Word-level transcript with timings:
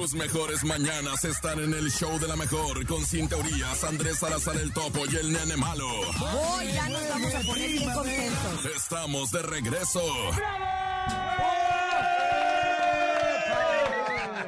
Tus 0.00 0.14
mejores 0.14 0.64
mañanas 0.64 1.22
están 1.26 1.58
en 1.58 1.74
el 1.74 1.90
show 1.90 2.18
de 2.18 2.26
la 2.26 2.34
mejor 2.34 2.86
con 2.86 3.04
Sin 3.04 3.28
Teorías, 3.28 3.84
Andrés 3.84 4.18
Salazar 4.18 4.56
el 4.56 4.72
Topo 4.72 5.00
y 5.12 5.16
el 5.16 5.30
Nene 5.30 5.58
Malo. 5.58 5.90
Hoy 5.90 6.72
ya 6.72 6.88
nos 6.88 7.06
vamos 7.06 7.34
a 7.34 7.40
poner 7.40 7.70
bien 7.70 7.92
contentos. 7.92 8.64
Estamos 8.74 9.30
de 9.30 9.42
regreso. 9.42 10.00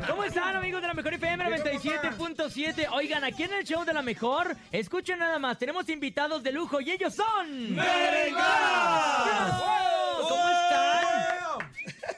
¿Cómo 0.08 0.24
están 0.24 0.56
amigos 0.56 0.80
de 0.80 0.88
la 0.88 0.94
Mejor 0.94 1.12
FM 1.12 1.44
97.7? 1.44 2.88
Oigan, 2.94 3.22
aquí 3.22 3.42
en 3.42 3.52
el 3.52 3.66
show 3.66 3.84
de 3.84 3.92
la 3.92 4.00
Mejor, 4.00 4.56
escuchen 4.70 5.18
nada 5.18 5.38
más, 5.38 5.58
tenemos 5.58 5.86
invitados 5.90 6.42
de 6.42 6.52
lujo 6.52 6.80
y 6.80 6.92
ellos 6.92 7.14
son... 7.14 7.74
¡Bravo! 7.74 9.81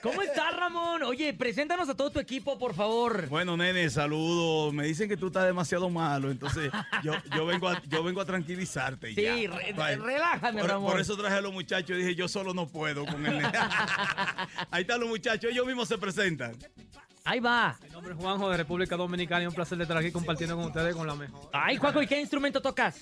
¿Cómo 0.04 0.22
estás, 0.22 0.54
Ramón? 0.54 1.02
Oye, 1.02 1.32
preséntanos 1.34 1.88
a 1.88 1.96
todo 1.96 2.10
tu 2.10 2.20
equipo, 2.20 2.58
por 2.58 2.74
favor. 2.74 3.26
Bueno, 3.28 3.56
nene, 3.56 3.88
saludos. 3.90 4.72
Me 4.74 4.84
dicen 4.86 5.08
que 5.08 5.16
tú 5.16 5.28
estás 5.28 5.44
demasiado 5.46 5.88
malo, 5.90 6.30
entonces 6.30 6.70
yo, 7.02 7.14
yo, 7.34 7.46
vengo, 7.46 7.68
a, 7.68 7.82
yo 7.88 8.04
vengo 8.04 8.20
a 8.20 8.24
tranquilizarte. 8.26 9.10
y 9.12 9.14
Sí, 9.14 9.22
ya. 9.22 9.32
re- 9.50 9.96
relájame, 9.96 10.60
por, 10.60 10.70
Ramón. 10.70 10.90
por 10.92 11.00
eso 11.00 11.16
traje 11.16 11.36
a 11.36 11.40
los 11.40 11.52
muchachos 11.52 11.90
y 11.96 12.00
dije, 12.02 12.14
yo 12.14 12.28
solo 12.28 12.52
no 12.54 12.68
puedo 12.68 13.06
con 13.06 13.24
el 13.26 13.32
nene. 13.38 13.48
Ahí 14.70 14.82
están 14.82 15.00
los 15.00 15.08
muchachos, 15.08 15.50
ellos 15.50 15.66
mismos 15.66 15.88
se 15.88 15.96
presentan. 15.98 16.54
Ahí 17.26 17.40
va. 17.40 17.78
Mi 17.82 17.88
nombre 17.88 18.12
es 18.12 18.18
Juanjo 18.18 18.50
de 18.50 18.58
República 18.58 18.96
Dominicana 18.98 19.44
y 19.44 19.46
un 19.46 19.54
placer 19.54 19.78
de 19.78 19.84
estar 19.84 19.96
aquí 19.96 20.12
compartiendo 20.12 20.54
con 20.56 20.66
ustedes 20.66 20.94
con 20.94 21.06
la 21.06 21.14
mejor. 21.14 21.48
Ay, 21.54 21.78
Juaco, 21.78 22.02
¿y 22.02 22.06
qué 22.06 22.20
instrumento 22.20 22.60
tocas? 22.60 23.00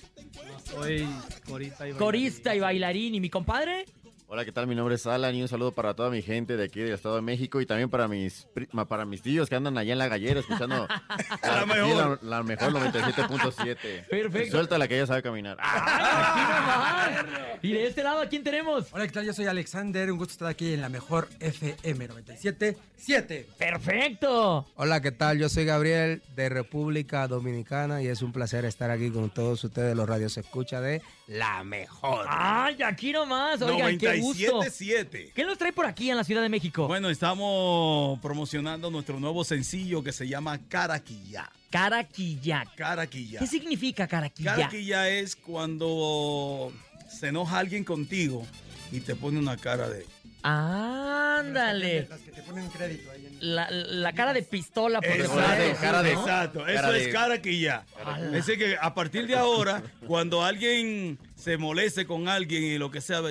Soy 0.63 1.05
corista 1.45 1.85
y 1.85 1.91
bailarín. 1.91 1.97
Corista 1.97 2.55
y 2.55 2.59
bailarín. 2.61 3.15
¿Y 3.15 3.19
mi 3.19 3.29
compadre? 3.29 3.85
Hola, 4.27 4.45
¿qué 4.45 4.51
tal? 4.51 4.65
Mi 4.65 4.73
nombre 4.73 4.95
es 4.95 5.05
Alan 5.05 5.35
y 5.35 5.43
un 5.43 5.47
saludo 5.47 5.73
para 5.73 5.93
toda 5.93 6.09
mi 6.09 6.23
gente 6.23 6.57
de 6.57 6.63
aquí 6.63 6.79
del 6.79 6.93
Estado 6.93 7.17
de 7.17 7.21
México 7.21 7.61
y 7.61 7.67
también 7.67 7.89
para 7.91 8.07
mis 8.07 8.47
para 8.89 9.05
mis 9.05 9.21
tíos 9.21 9.47
que 9.47 9.55
andan 9.55 9.77
allá 9.77 9.93
en 9.93 9.99
la 9.99 10.07
gallera 10.07 10.39
escuchando 10.39 10.87
La 11.43 11.65
mejor. 11.67 12.19
la, 12.23 12.37
la 12.37 12.43
mejor 12.43 12.71
97.7. 12.73 14.07
Perfecto. 14.07 14.51
Suelta 14.51 14.77
la 14.79 14.87
que 14.87 14.95
ella 14.97 15.05
sabe 15.05 15.21
caminar. 15.21 15.57
¡Ay, 15.59 15.81
aquí 16.23 16.39
nomás! 16.41 17.59
Y 17.61 17.73
de 17.73 17.85
este 17.87 18.01
lado, 18.01 18.21
¿a 18.21 18.25
quién 18.27 18.43
tenemos? 18.43 18.87
Hola, 18.91 19.05
¿qué 19.05 19.11
tal? 19.13 19.25
Yo 19.25 19.33
soy 19.33 19.45
Alexander, 19.45 20.11
un 20.11 20.17
gusto 20.17 20.31
estar 20.31 20.47
aquí 20.47 20.73
en 20.73 20.81
la 20.81 20.89
mejor 20.89 21.27
FM 21.39 22.09
97.7. 22.09 23.45
¡Perfecto! 23.57 24.65
Hola, 24.75 24.99
¿qué 25.01 25.11
tal? 25.11 25.37
Yo 25.37 25.47
soy 25.47 25.65
Gabriel 25.65 26.23
de 26.35 26.49
República 26.49 27.27
Dominicana 27.27 28.01
y 28.01 28.07
es 28.07 28.21
un 28.23 28.31
placer 28.33 28.65
estar 28.65 28.89
aquí 28.89 29.11
con 29.11 29.29
todos 29.29 29.63
ustedes, 29.63 29.95
los 29.95 30.07
radios 30.09 30.37
escucha 30.37 30.81
de 30.81 31.01
La 31.27 31.63
Mejor. 31.63 32.25
¡Ay, 32.27 32.81
aquí 32.83 33.11
nomás! 33.11 33.61
Oigan, 33.61 33.97
qué 33.97 34.07
gusto. 34.07 34.12
97.7. 34.21 35.31
¿Qué 35.33 35.43
nos 35.45 35.57
trae 35.57 35.73
por 35.73 35.85
aquí 35.85 36.09
en 36.09 36.17
la 36.17 36.23
Ciudad 36.23 36.41
de 36.41 36.49
México? 36.49 36.87
Bueno, 36.87 37.09
estamos 37.09 38.19
promocionando 38.19 38.89
nuestro 38.91 39.19
nuevo 39.19 39.43
sencillo 39.43 40.03
que 40.03 40.11
se 40.11 40.27
llama 40.27 40.59
Caraquilla. 40.67 41.49
Caraquillac. 41.69 42.75
Caraquilla. 42.75 43.39
¿Qué 43.39 43.47
significa 43.47 44.07
caraquillac? 44.07 44.55
Caraquilla 44.57 45.09
es 45.09 45.35
cuando 45.35 46.71
se 47.09 47.29
enoja 47.29 47.57
alguien 47.59 47.83
contigo 47.83 48.45
y 48.91 48.99
te 48.99 49.15
pone 49.15 49.39
una 49.39 49.57
cara 49.57 49.89
de... 49.89 50.05
Ándale. 50.45 52.05
Las 52.09 52.19
que 52.19 52.31
te 52.31 52.41
ponen 52.43 52.67
crédito 52.69 53.09
ahí 53.11 53.25
en... 53.25 53.55
La, 53.55 53.69
la 53.71 54.13
cara 54.13 54.33
de 54.33 54.43
pistola, 54.43 54.99
por 55.01 55.09
Exacto, 55.09 55.35
decirlo 55.37 55.71
así, 55.71 55.81
cara 55.81 56.03
de- 56.03 56.13
¿no? 56.13 56.19
Exacto, 56.21 56.67
eso 56.67 56.75
Cara 56.81 56.91
de- 56.91 57.01
es 57.05 57.13
caraquilla. 57.13 57.85
Ala. 58.05 58.25
Es 58.37 58.45
decir, 58.45 58.57
que 58.57 58.75
a 58.79 58.93
partir 58.93 59.25
de 59.25 59.35
ahora, 59.35 59.81
cuando 60.05 60.43
alguien 60.43 61.17
se 61.35 61.57
moleste 61.57 62.05
con 62.05 62.27
alguien 62.27 62.63
y 62.63 62.77
lo 62.77 62.91
que 62.91 63.01
sea, 63.01 63.21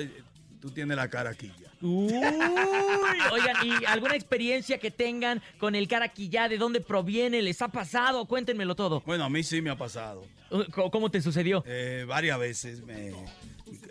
tú 0.63 0.71
tienes 0.71 0.95
la 0.95 1.09
caraquilla. 1.09 1.69
Uy, 1.81 2.07
oigan, 3.33 3.57
¿y 3.65 3.83
alguna 3.85 4.15
experiencia 4.15 4.77
que 4.77 4.91
tengan 4.91 5.41
con 5.59 5.75
el 5.75 5.89
caraquillá? 5.89 6.47
¿De 6.47 6.57
dónde 6.57 6.79
proviene? 6.79 7.41
¿Les 7.41 7.61
ha 7.61 7.67
pasado? 7.67 8.23
Cuéntenmelo 8.25 8.73
todo. 8.73 9.03
Bueno, 9.05 9.25
a 9.25 9.29
mí 9.29 9.43
sí 9.43 9.61
me 9.61 9.69
ha 9.71 9.75
pasado. 9.77 10.25
Uh, 10.51 10.89
¿Cómo 10.89 11.11
te 11.11 11.21
sucedió? 11.21 11.65
Eh, 11.67 12.05
varias 12.07 12.39
veces. 12.39 12.81
me- 12.81 13.11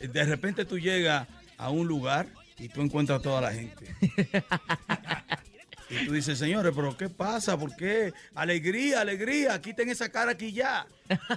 de 0.01 0.25
repente 0.25 0.65
tú 0.65 0.79
llegas 0.79 1.29
a 1.59 1.69
un 1.69 1.87
lugar 1.87 2.27
y 2.59 2.71
tú 2.71 2.81
encuentras 2.81 3.19
a 3.21 3.23
toda 3.23 3.43
la 3.43 3.53
gente. 3.53 3.95
Y 5.91 6.07
tú 6.07 6.15
dices, 6.15 6.39
señores, 6.39 6.73
pero 6.75 6.97
¿qué 6.97 7.11
pasa? 7.11 7.59
¿Por 7.59 7.77
qué? 7.77 8.15
Alegría, 8.35 9.03
alegría, 9.03 9.61
quiten 9.61 9.91
esa 9.91 10.09
cara 10.09 10.31
aquí 10.33 10.51
ya. 10.51 10.87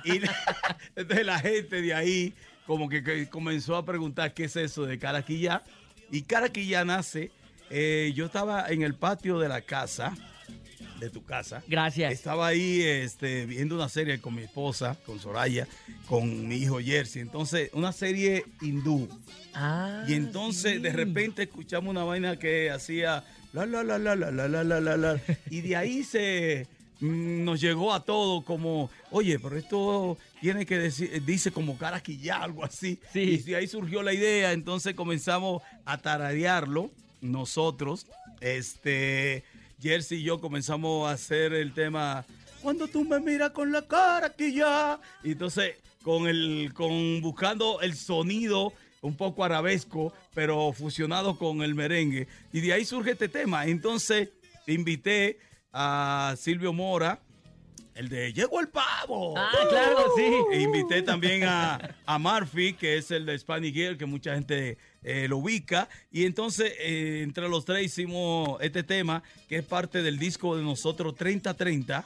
Y 0.05 0.21
entonces 0.95 1.25
la 1.25 1.39
gente 1.39 1.81
de 1.81 1.93
ahí 1.93 2.33
como 2.65 2.89
que, 2.89 3.03
que 3.03 3.27
comenzó 3.29 3.75
a 3.75 3.85
preguntar 3.85 4.33
qué 4.33 4.45
es 4.45 4.55
eso 4.55 4.85
de 4.85 4.97
cara 4.99 5.19
aquí 5.19 5.39
ya. 5.39 5.63
Y 6.11 6.21
cara 6.23 6.47
aquí 6.47 6.67
ya 6.67 6.85
nace. 6.85 7.31
eh, 7.69 8.11
yo 8.15 8.25
estaba 8.27 8.67
en 8.69 8.81
el 8.83 8.93
patio 8.95 9.39
de 9.39 9.49
la 9.49 9.61
casa, 9.61 10.15
de 10.99 11.09
tu 11.09 11.23
casa. 11.25 11.63
Gracias. 11.67 12.13
Estaba 12.13 12.47
ahí 12.47 12.81
este, 12.81 13.45
viendo 13.47 13.75
una 13.75 13.89
serie 13.89 14.19
con 14.21 14.35
mi 14.35 14.43
esposa, 14.43 14.95
con 15.05 15.19
Soraya, 15.19 15.67
con 16.07 16.47
mi 16.47 16.57
hijo 16.57 16.79
Jersey. 16.79 17.21
Entonces, 17.23 17.69
una 17.73 17.91
serie 17.91 18.45
hindú. 18.61 19.09
Ah, 19.53 20.03
Y 20.07 20.13
entonces, 20.13 20.73
sí. 20.73 20.79
de 20.79 20.91
repente, 20.93 21.43
escuchamos 21.43 21.89
una 21.89 22.03
vaina 22.03 22.37
que 22.37 22.69
hacía 22.71 23.23
la, 23.51 23.65
la, 23.65 23.83
la, 23.83 23.97
la, 23.97 24.15
la, 24.15 24.31
la, 24.31 24.47
la, 24.47 24.63
la, 24.63 24.79
la, 24.81 24.97
la. 24.97 25.21
Y 25.49 25.61
de 25.61 25.75
ahí 25.75 26.03
se 26.03 26.67
nos 26.99 27.59
llegó 27.59 27.93
a 27.93 28.03
todo 28.03 28.43
como, 28.43 28.89
oye, 29.11 29.39
pero 29.39 29.57
esto 29.57 30.17
tiene 30.41 30.65
que 30.65 30.77
decir, 30.77 31.23
dice 31.25 31.51
como 31.51 31.77
caraquilla, 31.77 32.43
algo 32.43 32.63
así. 32.63 32.99
Sí. 33.11 33.19
Y 33.19 33.37
de 33.37 33.55
ahí 33.57 33.67
surgió 33.67 34.01
la 34.01 34.13
idea. 34.13 34.53
Entonces 34.53 34.95
comenzamos 34.95 35.61
a 35.85 35.97
tararearlo 35.97 36.91
nosotros. 37.21 38.07
Este, 38.41 39.43
Jersey 39.81 40.19
y 40.19 40.23
yo 40.23 40.39
comenzamos 40.39 41.09
a 41.09 41.13
hacer 41.13 41.53
el 41.53 41.73
tema. 41.73 42.25
Cuando 42.61 42.87
tú 42.87 43.03
me 43.03 43.19
miras 43.19 43.51
con 43.51 43.71
la 43.71 43.81
cara 43.81 44.29
que 44.33 44.53
ya. 44.53 44.99
Y 45.23 45.33
entonces, 45.33 45.75
con 46.03 46.27
el, 46.27 46.71
con 46.73 47.21
buscando 47.21 47.81
el 47.81 47.95
sonido 47.95 48.73
un 49.01 49.15
poco 49.15 49.43
arabesco, 49.43 50.13
pero 50.33 50.73
fusionado 50.73 51.37
con 51.37 51.61
el 51.61 51.75
merengue. 51.75 52.27
Y 52.51 52.61
de 52.61 52.73
ahí 52.73 52.85
surge 52.85 53.11
este 53.11 53.29
tema. 53.29 53.65
Entonces, 53.65 54.29
invité 54.65 55.37
a 55.77 56.35
Silvio 56.37 56.71
Mora, 56.71 57.19
el 57.95 58.07
de 58.07 58.31
Llegó 58.31 58.61
el 58.61 58.69
pavo. 58.69 59.37
Ah, 59.37 59.51
claro, 59.69 60.05
sí. 60.15 60.31
E 60.53 60.61
invité 60.61 61.01
también 61.01 61.43
a, 61.43 61.95
a 62.05 62.17
Murphy, 62.17 62.73
que 62.73 62.97
es 62.97 63.11
el 63.11 63.25
de 63.25 63.37
Spanish 63.37 63.73
Girl, 63.73 63.97
que 63.97 64.05
mucha 64.05 64.35
gente 64.35 64.77
eh, 65.03 65.27
lo 65.27 65.37
ubica. 65.37 65.89
Y 66.11 66.25
entonces, 66.25 66.73
eh, 66.79 67.21
entre 67.23 67.49
los 67.49 67.65
tres 67.65 67.85
hicimos 67.85 68.57
este 68.61 68.83
tema, 68.83 69.21
que 69.49 69.57
es 69.57 69.65
parte 69.65 70.01
del 70.01 70.17
disco 70.17 70.55
de 70.55 70.63
nosotros 70.63 71.13
3030, 71.15 72.05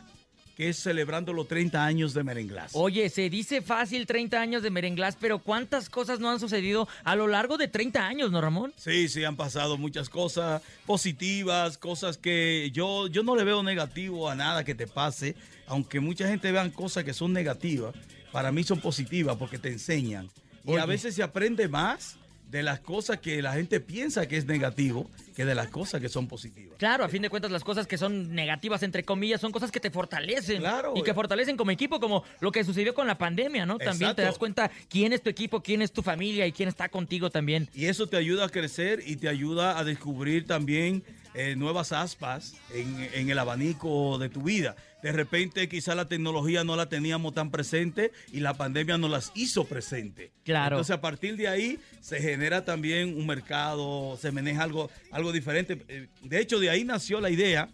que 0.60 0.68
es 0.68 0.78
celebrando 0.78 1.32
los 1.32 1.48
30 1.48 1.86
años 1.86 2.14
de 2.14 2.22
Merenglás. 2.22 2.72
Oye, 2.74 3.10
se 3.10 3.30
dice 3.30 3.62
fácil 3.62 4.06
30 4.06 4.42
años 4.42 4.62
de 4.62 4.70
merenglás, 4.70 5.16
pero 5.18 5.40
¿cuántas 5.40 5.90
cosas 5.90 6.20
no 6.20 6.30
han 6.30 6.38
sucedido 6.42 6.86
a 7.06 7.16
lo 7.16 7.28
largo 7.28 7.58
de 7.58 7.70
30 7.70 8.06
años, 8.06 8.30
no, 8.30 8.42
Ramón? 8.42 8.74
Sí, 8.76 9.08
sí, 9.08 9.24
han 9.24 9.38
pasado 9.38 9.78
muchas 9.78 10.10
cosas 10.10 10.62
positivas, 10.86 11.78
cosas 11.78 12.18
que 12.18 12.72
yo, 12.74 13.08
yo 13.08 13.24
no 13.24 13.38
le 13.38 13.46
veo 13.46 13.64
negativo 13.64 14.30
a 14.30 14.36
nada 14.36 14.66
que 14.66 14.76
te 14.76 14.86
pase, 14.86 15.34
aunque 15.66 16.02
mucha 16.02 16.28
gente 16.28 16.52
vean 16.52 16.72
cosas 16.72 17.06
que 17.06 17.14
son 17.14 17.32
negativas, 17.32 17.96
para 18.34 18.52
mí 18.52 18.66
son 18.66 18.82
positivas 18.82 19.38
porque 19.38 19.60
te 19.60 19.70
enseñan. 19.70 20.30
Y 20.66 20.76
a 20.76 20.86
veces 20.86 21.16
se 21.16 21.24
aprende 21.24 21.70
más 21.70 22.19
de 22.50 22.64
las 22.64 22.80
cosas 22.80 23.20
que 23.20 23.42
la 23.42 23.54
gente 23.54 23.80
piensa 23.80 24.28
que 24.28 24.38
es 24.38 24.46
negativo 24.46 25.10
que 25.36 25.46
de 25.46 25.56
las 25.56 25.70
cosas 25.70 26.02
que 26.02 26.10
son 26.10 26.28
positivas. 26.28 26.78
Claro, 26.78 27.06
a 27.06 27.10
fin 27.10 27.22
de 27.22 27.30
cuentas 27.30 27.52
las 27.52 27.64
cosas 27.64 27.88
que 27.88 27.98
son 27.98 28.34
negativas, 28.34 28.84
entre 28.84 29.04
comillas, 29.04 29.40
son 29.40 29.52
cosas 29.52 29.72
que 29.72 29.80
te 29.80 29.92
fortalecen. 29.92 30.60
Claro. 30.60 30.94
Y 30.96 31.04
que 31.04 31.14
fortalecen 31.14 31.56
como 31.56 31.72
equipo, 31.72 32.00
como 32.00 32.24
lo 32.40 32.52
que 32.52 32.64
sucedió 32.64 32.94
con 32.94 33.08
la 33.08 33.18
pandemia, 33.18 33.66
¿no? 33.66 33.78
También 33.78 34.16
te 34.16 34.24
das 34.24 34.38
cuenta 34.38 34.70
quién 34.90 35.14
es 35.14 35.22
tu 35.22 35.30
equipo, 35.30 35.62
quién 35.62 35.82
es 35.82 35.92
tu 35.92 36.02
familia 36.02 36.46
y 36.48 36.52
quién 36.52 36.68
está 36.68 36.90
contigo 36.90 37.30
también. 37.30 37.70
Y 37.74 37.86
eso 37.86 38.08
te 38.08 38.18
ayuda 38.18 38.46
a 38.46 38.50
crecer 38.50 39.02
y 39.06 39.16
te 39.16 39.30
ayuda 39.30 39.78
a 39.78 39.84
descubrir 39.84 40.46
también 40.46 41.04
eh, 41.36 41.56
nuevas 41.56 41.92
aspas 41.92 42.56
en, 42.74 43.10
en 43.14 43.30
el 43.30 43.38
abanico 43.38 44.18
de 44.18 44.30
tu 44.30 44.42
vida. 44.42 44.76
De 45.02 45.12
repente 45.12 45.70
quizá 45.70 45.96
la 45.96 46.08
tecnología 46.08 46.64
no 46.64 46.76
la 46.76 46.90
teníamos 46.90 47.34
tan 47.34 47.52
presente 47.52 48.12
y 48.32 48.42
la 48.42 48.56
pandemia 48.56 48.98
nos 48.98 49.10
las 49.10 49.32
hizo 49.36 49.66
presente. 49.66 50.32
Claro. 50.44 50.76
Entonces 50.76 50.96
a 50.96 51.02
partir 51.02 51.38
de 51.38 51.48
ahí 51.48 51.80
se 52.02 52.22
genera 52.22 52.66
también 52.66 53.16
un 53.18 53.26
mercado, 53.26 54.18
se 54.22 54.32
maneja 54.32 54.64
algo, 54.64 54.90
algo 55.12 55.32
diferente. 55.32 55.84
Eh, 55.88 56.08
De 56.22 56.40
hecho, 56.40 56.60
de 56.60 56.70
ahí 56.70 56.84
nació 56.84 57.22
la 57.22 57.30
idea 57.30 57.70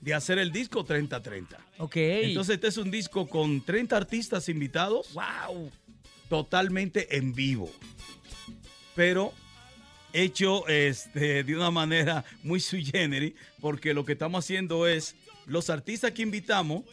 de 0.00 0.14
hacer 0.14 0.38
el 0.38 0.50
disco 0.50 0.84
3030. 0.84 1.58
Ok. 1.78 1.96
Entonces 1.96 2.56
este 2.56 2.68
es 2.68 2.76
un 2.76 2.90
disco 2.90 3.28
con 3.28 3.64
30 3.64 3.96
artistas 3.96 4.48
invitados 4.48 5.12
wow. 5.14 5.70
totalmente 6.28 7.16
en 7.16 7.34
vivo. 7.34 7.70
Pero 8.94 9.32
hecho 10.12 10.66
este, 10.68 11.44
de 11.44 11.56
una 11.56 11.70
manera 11.70 12.24
muy 12.42 12.60
sui 12.60 12.84
generis, 12.84 13.34
porque 13.60 13.94
lo 13.94 14.04
que 14.04 14.12
estamos 14.12 14.44
haciendo 14.44 14.86
es, 14.86 15.14
los 15.46 15.70
artistas 15.70 16.12
que 16.12 16.22
invitamos, 16.22 16.84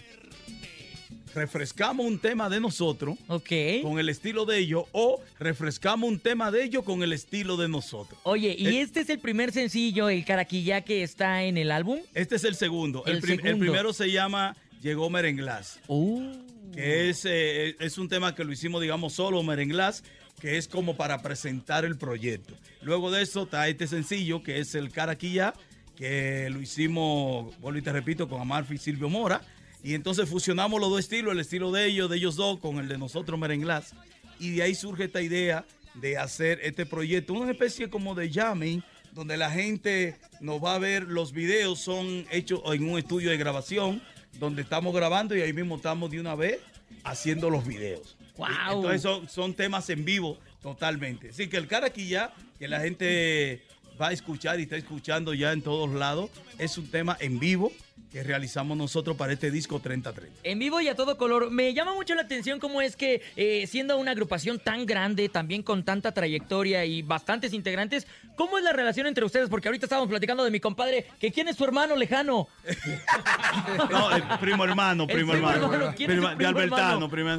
refrescamos 1.35 2.05
un 2.05 2.17
tema 2.19 2.49
de 2.49 2.59
nosotros 2.59 3.17
con 3.27 3.99
el 3.99 4.09
estilo 4.09 4.45
de 4.45 4.57
ellos 4.57 4.85
o 4.91 5.21
refrescamos 5.39 6.09
un 6.09 6.19
tema 6.19 6.49
de 6.51 6.63
ellos 6.63 6.83
con 6.83 7.03
el 7.03 7.13
estilo 7.13 7.55
de 7.57 7.67
nosotros. 7.69 8.19
Oye, 8.23 8.55
¿y 8.57 8.67
Eh, 8.67 8.81
este 8.81 9.01
es 9.01 9.09
el 9.09 9.19
primer 9.19 9.51
sencillo, 9.51 10.09
el 10.09 10.25
Caraquilla, 10.25 10.81
que 10.81 11.03
está 11.03 11.43
en 11.43 11.57
el 11.57 11.71
álbum? 11.71 11.99
Este 12.13 12.35
es 12.35 12.43
el 12.43 12.55
segundo. 12.55 13.03
El, 13.05 13.17
El 13.17 13.21
prim- 13.21 13.33
el 13.39 13.45
segundo. 13.45 13.59
primero 13.65 13.93
se 13.93 14.11
llama 14.11 14.55
Llegó 14.81 15.09
Merenglás, 15.09 15.79
Uh. 15.87 16.31
que 16.73 17.09
es, 17.09 17.25
eh, 17.25 17.75
es 17.79 17.97
un 17.97 18.09
tema 18.09 18.33
que 18.33 18.43
lo 18.43 18.51
hicimos, 18.51 18.81
digamos, 18.81 19.13
solo 19.13 19.43
Merenglás, 19.43 20.03
que 20.39 20.57
es 20.57 20.67
como 20.67 20.95
para 20.95 21.21
presentar 21.21 21.85
el 21.85 21.97
proyecto. 21.97 22.55
Luego 22.81 23.11
de 23.11 23.21
eso 23.21 23.43
está 23.43 23.67
este 23.67 23.87
sencillo, 23.87 24.41
que 24.41 24.59
es 24.59 24.73
el 24.73 24.89
Caraquilla, 24.89 25.53
que 25.99 26.49
lo 26.49 26.61
hicimos, 26.61 27.59
vuelvo 27.59 27.77
y 27.77 27.81
te 27.81 27.91
repito, 27.91 28.29
con 28.29 28.39
Amalfi 28.39 28.75
y 28.75 28.77
Silvio 28.77 29.09
Mora. 29.09 29.41
Y 29.83 29.95
entonces 29.95 30.29
fusionamos 30.29 30.79
los 30.79 30.89
dos 30.89 30.99
estilos, 31.01 31.33
el 31.33 31.41
estilo 31.41 31.73
de 31.73 31.87
ellos, 31.87 32.09
de 32.09 32.15
ellos 32.15 32.37
dos, 32.37 32.59
con 32.59 32.77
el 32.79 32.87
de 32.87 32.97
nosotros, 32.97 33.37
Merenglás. 33.37 33.93
Y 34.39 34.51
de 34.51 34.63
ahí 34.63 34.75
surge 34.75 35.03
esta 35.03 35.21
idea 35.21 35.65
de 35.95 36.17
hacer 36.17 36.61
este 36.63 36.85
proyecto, 36.85 37.33
una 37.33 37.51
especie 37.51 37.89
como 37.89 38.15
de 38.15 38.31
jamming, 38.31 38.81
donde 39.11 39.35
la 39.35 39.51
gente 39.51 40.15
nos 40.39 40.63
va 40.63 40.75
a 40.75 40.79
ver, 40.79 41.03
los 41.03 41.33
videos 41.33 41.79
son 41.79 42.25
hechos 42.31 42.61
en 42.73 42.89
un 42.89 42.97
estudio 42.97 43.29
de 43.29 43.37
grabación, 43.37 44.01
donde 44.39 44.61
estamos 44.61 44.95
grabando 44.95 45.35
y 45.35 45.41
ahí 45.41 45.51
mismo 45.51 45.75
estamos 45.75 46.09
de 46.11 46.21
una 46.21 46.33
vez 46.33 46.59
haciendo 47.03 47.49
los 47.49 47.67
videos. 47.67 48.15
¡Guau! 48.37 48.77
Entonces 48.77 49.01
son, 49.01 49.27
son 49.27 49.53
temas 49.53 49.89
en 49.89 50.05
vivo 50.05 50.37
totalmente. 50.61 51.29
Así 51.29 51.49
que 51.49 51.57
el 51.57 51.67
cara 51.67 51.87
aquí 51.87 52.07
ya, 52.07 52.33
que 52.57 52.69
la 52.69 52.79
gente 52.79 53.63
va 53.99 54.09
a 54.09 54.11
escuchar 54.11 54.59
y 54.59 54.63
está 54.63 54.77
escuchando 54.77 55.33
ya 55.33 55.51
en 55.51 55.61
todos 55.61 55.89
lados, 55.91 56.29
es 56.57 56.77
un 56.77 56.89
tema 56.89 57.17
en 57.19 57.39
vivo 57.39 57.71
que 58.11 58.23
realizamos 58.23 58.75
nosotros 58.75 59.15
para 59.15 59.33
este 59.33 59.51
disco 59.51 59.79
3030. 59.79 60.39
En 60.43 60.57
vivo 60.57 60.81
y 60.81 60.87
a 60.87 60.95
todo 60.95 61.15
color. 61.17 61.51
Me 61.51 61.73
llama 61.75 61.93
mucho 61.93 62.15
la 62.15 62.23
atención 62.23 62.59
cómo 62.59 62.81
es 62.81 62.95
que, 62.95 63.21
eh, 63.35 63.67
siendo 63.67 63.97
una 63.99 64.11
agrupación 64.11 64.57
tan 64.59 64.87
grande, 64.87 65.29
también 65.29 65.61
con 65.61 65.83
tanta 65.83 66.11
trayectoria 66.11 66.85
y 66.85 67.03
bastantes 67.03 67.53
integrantes, 67.53 68.07
¿cómo 68.35 68.57
es 68.57 68.63
la 68.63 68.73
relación 68.73 69.05
entre 69.05 69.23
ustedes? 69.25 69.47
Porque 69.47 69.67
ahorita 69.67 69.85
estábamos 69.85 70.09
platicando 70.09 70.43
de 70.43 70.49
mi 70.49 70.59
compadre, 70.59 71.05
que 71.19 71.31
quién 71.31 71.49
es 71.49 71.55
su 71.55 71.63
hermano 71.63 71.95
lejano. 71.95 72.47
No, 73.89 74.11
el 74.15 74.23
primo 74.39 74.63
hermano, 74.63 75.03
El 75.03 75.09
primo, 75.09 75.31
primo 75.33 75.49
hermano. 75.49 75.73
hermano, 75.73 75.93
¿quién 75.95 76.09
es 76.11 76.15
el 76.17 76.21
Prima- 76.21 76.29
de 76.31 76.35
primo 76.35 76.49
Albertano, 76.49 77.09
primo. 77.09 77.29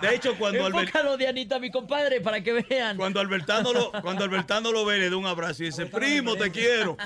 De 0.00 0.14
hecho, 0.14 0.34
cuando, 0.38 0.60
Albert- 0.66 0.80
Enfócalo 0.88 1.16
de 1.16 1.28
Anita, 1.28 1.58
mi 1.58 1.70
compadre, 1.70 2.20
para 2.20 2.42
que 2.42 2.52
vean. 2.52 2.96
cuando 2.96 3.20
Albertano 3.20 3.72
lo, 3.72 3.92
cuando 4.02 4.24
Albertano 4.24 4.72
lo 4.72 4.84
ve, 4.84 4.98
le 4.98 5.10
da 5.10 5.16
un 5.16 5.26
abrazo 5.26 5.62
y 5.62 5.66
dice, 5.66 5.86
primo, 5.86 6.36
te 6.36 6.50
quiero. 6.50 6.96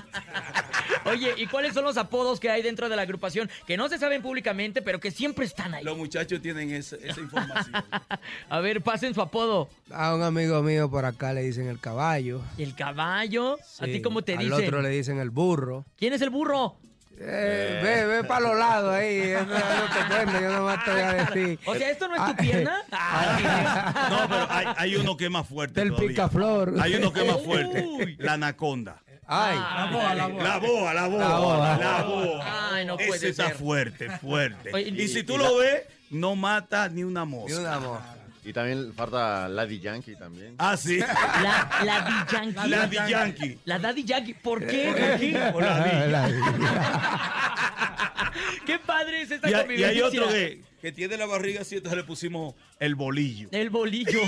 Oye, 1.04 1.34
¿y 1.36 1.46
cuáles 1.46 1.74
son 1.74 1.84
los 1.84 1.96
apodos 1.96 2.38
que 2.40 2.48
hay 2.50 2.62
dentro 2.62 2.88
de 2.88 2.96
la 2.96 3.03
agrupación 3.04 3.48
que 3.66 3.76
no 3.76 3.88
se 3.88 3.98
saben 3.98 4.20
públicamente, 4.22 4.82
pero 4.82 5.00
que 5.00 5.10
siempre 5.10 5.44
están 5.46 5.74
ahí? 5.74 5.84
Los 5.84 5.96
muchachos 5.96 6.40
tienen 6.42 6.70
esa, 6.72 6.96
esa 6.96 7.20
información. 7.20 7.74
A 8.50 8.60
ver, 8.60 8.82
pasen 8.82 9.14
su 9.14 9.20
apodo. 9.22 9.68
A 9.90 10.14
un 10.14 10.22
amigo 10.22 10.62
mío 10.62 10.90
por 10.90 11.04
acá 11.04 11.32
le 11.32 11.42
dicen 11.42 11.68
el 11.68 11.80
caballo. 11.80 12.40
El 12.58 12.74
caballo, 12.74 13.58
¿a 13.80 13.84
ti 13.84 14.02
cómo 14.02 14.22
te 14.22 14.32
al 14.34 14.38
dicen? 14.40 14.64
otro 14.64 14.82
le 14.82 14.88
dicen 14.90 15.18
el 15.18 15.30
burro. 15.30 15.84
¿Quién 15.96 16.12
es 16.12 16.20
el 16.22 16.30
burro? 16.30 16.76
Eh, 17.16 17.80
ve, 17.80 18.06
ve 18.06 18.24
para 18.24 18.40
los 18.48 18.58
lados 18.58 18.92
ahí. 18.92 19.18
Eso 19.18 19.44
no 19.44 19.54
te 19.54 20.14
cuento, 20.14 20.40
yo 20.40 20.50
nomás 20.52 20.84
te 20.84 20.90
voy 20.90 21.00
a 21.00 21.12
decir. 21.30 21.58
O 21.64 21.74
sea, 21.76 21.90
¿esto 21.92 22.08
no 22.08 22.14
es 22.16 22.24
tu 22.24 22.30
Ah, 22.32 22.36
pierna? 22.36 22.76
Ah, 22.90 24.08
No, 24.10 24.28
pero 24.28 24.46
hay, 24.50 24.66
hay 24.76 24.96
uno 24.96 25.16
que 25.16 25.26
es 25.26 25.30
más 25.30 25.46
fuerte. 25.46 25.78
Del 25.78 25.90
todavía. 25.90 26.08
picaflor. 26.08 26.74
Hay 26.80 26.96
uno 26.96 27.12
que 27.12 27.20
es 27.20 27.26
más 27.32 27.40
fuerte. 27.42 27.84
Uy. 27.86 28.16
La 28.18 28.32
anaconda. 28.32 29.00
Ay, 29.26 29.56
La 29.56 29.88
boa, 29.90 30.14
la 30.14 30.26
boa. 30.26 30.42
La 30.44 30.58
boa, 30.58 30.94
la 30.94 31.06
boa, 31.08 31.28
La 31.28 31.38
boa. 31.38 31.78
la 31.78 32.02
boa. 32.02 32.74
Ay, 32.74 32.84
no 32.86 32.96
puede 32.96 33.16
Ese 33.16 33.28
está 33.30 33.46
ser. 33.48 33.56
fuerte, 33.56 34.10
fuerte. 34.18 34.70
Oye, 34.74 34.88
y 34.90 35.02
y- 35.02 35.08
si 35.08 35.22
tú 35.22 35.34
y 35.34 35.38
lo 35.38 35.56
ves, 35.58 35.82
no 36.10 36.36
mata 36.36 36.88
ni 36.88 37.04
una 37.04 37.24
ni 37.24 37.30
mosca. 37.32 37.58
una 37.60 37.78
mosca. 37.80 38.10
Y 38.46 38.52
también 38.52 38.92
falta 38.94 39.48
Lady 39.48 39.80
Yankee 39.80 40.16
también. 40.16 40.54
Ah, 40.58 40.76
sí. 40.76 40.98
La, 40.98 41.70
la 41.82 42.00
Daddy 42.00 42.32
Yankee. 42.32 42.68
La 42.68 42.86
de 42.86 42.96
Yankee. 43.10 43.58
La 43.64 43.78
Daddy 43.78 44.04
Yankee. 44.04 44.34
¿Por 44.34 44.66
qué? 44.66 44.88
¿Por 44.88 45.18
qué? 45.18 45.50
Por 45.52 45.62
la 45.62 46.28
di. 46.28 46.34
Qué 48.66 48.78
padre 48.78 49.22
es 49.22 49.30
esta 49.30 49.48
Y, 49.48 49.80
y 49.80 49.84
hay 49.84 50.00
otro 50.02 50.28
que, 50.28 50.60
que 50.84 50.92
tiene 50.92 51.16
la 51.16 51.24
barriga 51.24 51.62
así, 51.62 51.76
entonces 51.76 51.96
le 51.96 52.04
pusimos 52.04 52.54
el 52.78 52.94
bolillo. 52.94 53.48
El 53.52 53.70
bolillo. 53.70 54.20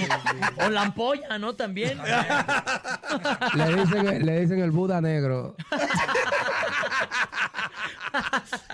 o 0.56 0.70
la 0.70 0.84
ampolla, 0.84 1.38
¿no? 1.38 1.54
También. 1.54 1.98
Le 3.54 3.76
dicen, 3.76 4.24
le 4.24 4.40
dicen 4.40 4.60
el 4.60 4.70
Buda 4.70 5.02
negro. 5.02 5.54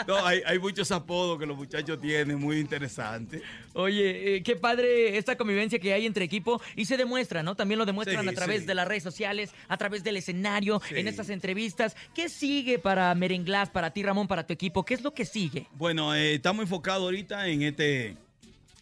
No, 0.06 0.24
hay, 0.24 0.42
hay 0.46 0.58
muchos 0.58 0.90
apodos 0.92 1.38
que 1.38 1.46
los 1.46 1.56
muchachos 1.56 2.00
tienen, 2.00 2.38
muy 2.38 2.58
interesantes. 2.58 3.42
Oye, 3.74 4.36
eh, 4.36 4.42
qué 4.42 4.56
padre 4.56 5.16
esta 5.16 5.36
convivencia 5.36 5.78
que 5.78 5.92
hay 5.92 6.06
entre 6.06 6.24
equipo 6.24 6.60
y 6.76 6.84
se 6.84 6.96
demuestra, 6.96 7.42
¿no? 7.42 7.54
También 7.54 7.78
lo 7.78 7.86
demuestran 7.86 8.22
Sí, 8.22 8.28
a 8.28 8.32
través 8.34 8.60
sí. 8.60 8.66
de 8.66 8.74
las 8.74 8.86
redes 8.86 9.02
sociales, 9.02 9.50
a 9.68 9.76
través 9.76 10.04
del 10.04 10.16
escenario, 10.16 10.80
Sí. 10.88 10.96
en 10.96 11.08
estas 11.08 11.30
entrevistas. 11.30 11.96
¿Qué 12.14 12.28
sigue 12.28 12.78
para 12.78 13.14
Merenglás, 13.14 13.70
para 13.70 13.90
ti, 13.92 14.02
Ramón, 14.02 14.28
para 14.28 14.46
tu 14.46 14.52
equipo? 14.52 14.84
¿Qué 14.84 14.94
es 14.94 15.02
lo 15.02 15.12
que 15.14 15.24
sigue? 15.24 15.66
Bueno, 15.72 16.14
eh, 16.14 16.34
estamos 16.34 16.62
enfocados 16.62 17.02
ahorita 17.02 17.48
en 17.48 17.62
este, 17.72 18.16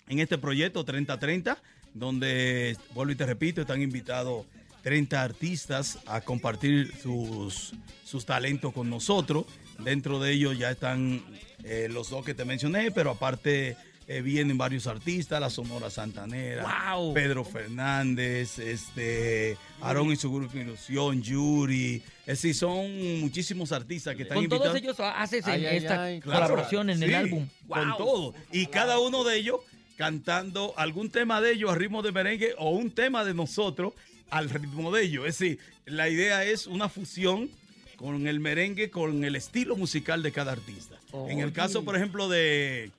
en 0.08 0.18
este 0.18 0.36
proyecto 0.36 0.84
3030, 0.84 1.56
donde, 1.94 2.76
vuelvo 2.92 3.12
y 3.12 3.16
te 3.16 3.26
repito, 3.26 3.60
están 3.60 3.82
invitados 3.82 4.46
30 4.82 5.22
artistas 5.22 5.98
a 6.06 6.20
compartir 6.20 6.92
sus, 7.00 7.72
sus 8.04 8.26
talentos 8.26 8.72
con 8.72 8.90
nosotros. 8.90 9.46
Dentro 9.78 10.18
de 10.18 10.32
ellos 10.32 10.58
ya 10.58 10.70
están 10.70 11.22
eh, 11.64 11.88
los 11.90 12.10
dos 12.10 12.24
que 12.24 12.34
te 12.34 12.44
mencioné, 12.44 12.90
pero 12.90 13.10
aparte 13.10 13.76
eh, 14.12 14.22
vienen 14.22 14.58
varios 14.58 14.88
artistas, 14.88 15.40
la 15.40 15.50
Sonora 15.50 15.88
Santanera, 15.88 16.64
¡Wow! 16.96 17.14
Pedro 17.14 17.44
Fernández, 17.44 18.58
este, 18.58 19.56
Aarón 19.80 20.10
y 20.10 20.16
su 20.16 20.32
grupo 20.32 20.58
Ilusión, 20.58 21.22
Yuri. 21.22 22.02
Es 22.26 22.42
decir, 22.42 22.56
son 22.56 23.20
muchísimos 23.20 23.70
artistas 23.70 24.16
que 24.16 24.24
están 24.24 24.34
Con 24.34 24.44
invitados. 24.46 24.66
todos 24.72 24.82
ellos 24.82 24.96
haces 24.98 25.46
en 25.46 25.52
Ay, 25.52 25.66
ay, 25.66 25.76
esta 25.76 26.02
ay, 26.02 26.20
Claro, 26.20 26.40
colaboración 26.40 26.90
en 26.90 27.00
el 27.04 27.08
sí, 27.08 27.14
álbum. 27.14 27.48
Con 27.68 27.96
todo. 27.98 28.34
Y 28.50 28.66
cada 28.66 28.98
uno 28.98 29.22
de 29.22 29.36
ellos 29.36 29.60
cantando 29.96 30.74
algún 30.76 31.10
tema 31.10 31.40
de 31.40 31.52
ellos 31.52 31.70
a 31.70 31.76
ritmo 31.76 32.02
de 32.02 32.10
merengue 32.10 32.54
o 32.58 32.70
un 32.70 32.90
tema 32.90 33.24
de 33.24 33.32
nosotros 33.32 33.92
al 34.30 34.50
ritmo 34.50 34.90
de 34.90 35.04
ellos. 35.04 35.28
Es 35.28 35.38
decir, 35.38 35.60
la 35.86 36.08
idea 36.08 36.42
es 36.42 36.66
una 36.66 36.88
fusión 36.88 37.48
con 37.94 38.26
el 38.26 38.40
merengue, 38.40 38.90
con 38.90 39.22
el 39.22 39.36
estilo 39.36 39.76
musical 39.76 40.24
de 40.24 40.32
cada 40.32 40.50
artista. 40.50 40.96
En 41.28 41.38
el 41.38 41.52
caso, 41.52 41.84
por 41.84 41.94
ejemplo, 41.94 42.28
de, 42.28 42.90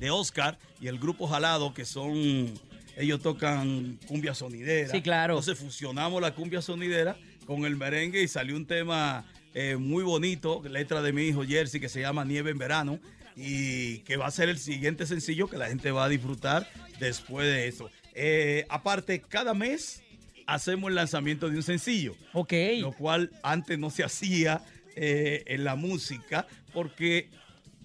de 0.00 0.10
Oscar 0.10 0.58
y 0.80 0.88
el 0.88 0.98
grupo 0.98 1.28
Jalado, 1.28 1.72
que 1.72 1.84
son, 1.84 2.52
ellos 2.96 3.20
tocan 3.22 3.98
cumbia 4.08 4.34
sonidera. 4.34 4.90
Sí, 4.90 5.02
claro. 5.02 5.34
Entonces 5.38 5.58
fusionamos 5.58 6.20
la 6.20 6.34
cumbia 6.34 6.62
sonidera 6.62 7.16
con 7.46 7.64
el 7.64 7.76
merengue 7.76 8.22
y 8.22 8.28
salió 8.28 8.56
un 8.56 8.66
tema 8.66 9.24
eh, 9.54 9.76
muy 9.76 10.02
bonito, 10.02 10.62
letra 10.68 11.02
de 11.02 11.12
mi 11.12 11.24
hijo 11.24 11.44
Jersey, 11.44 11.80
que 11.80 11.88
se 11.88 12.00
llama 12.00 12.24
Nieve 12.24 12.50
en 12.50 12.58
Verano, 12.58 12.98
y 13.36 13.98
que 14.00 14.16
va 14.16 14.26
a 14.26 14.30
ser 14.30 14.48
el 14.48 14.58
siguiente 14.58 15.06
sencillo 15.06 15.48
que 15.48 15.56
la 15.56 15.68
gente 15.68 15.90
va 15.90 16.04
a 16.04 16.08
disfrutar 16.08 16.68
después 16.98 17.46
de 17.46 17.68
eso. 17.68 17.90
Eh, 18.14 18.66
aparte, 18.68 19.20
cada 19.20 19.54
mes 19.54 20.02
hacemos 20.46 20.88
el 20.88 20.96
lanzamiento 20.96 21.48
de 21.48 21.56
un 21.56 21.62
sencillo 21.62 22.16
Ok. 22.32 22.52
lo 22.80 22.92
cual 22.92 23.30
antes 23.42 23.78
no 23.78 23.88
se 23.90 24.02
hacía 24.02 24.62
eh, 24.96 25.44
en 25.46 25.62
la 25.62 25.76
música 25.76 26.46
porque 26.72 27.28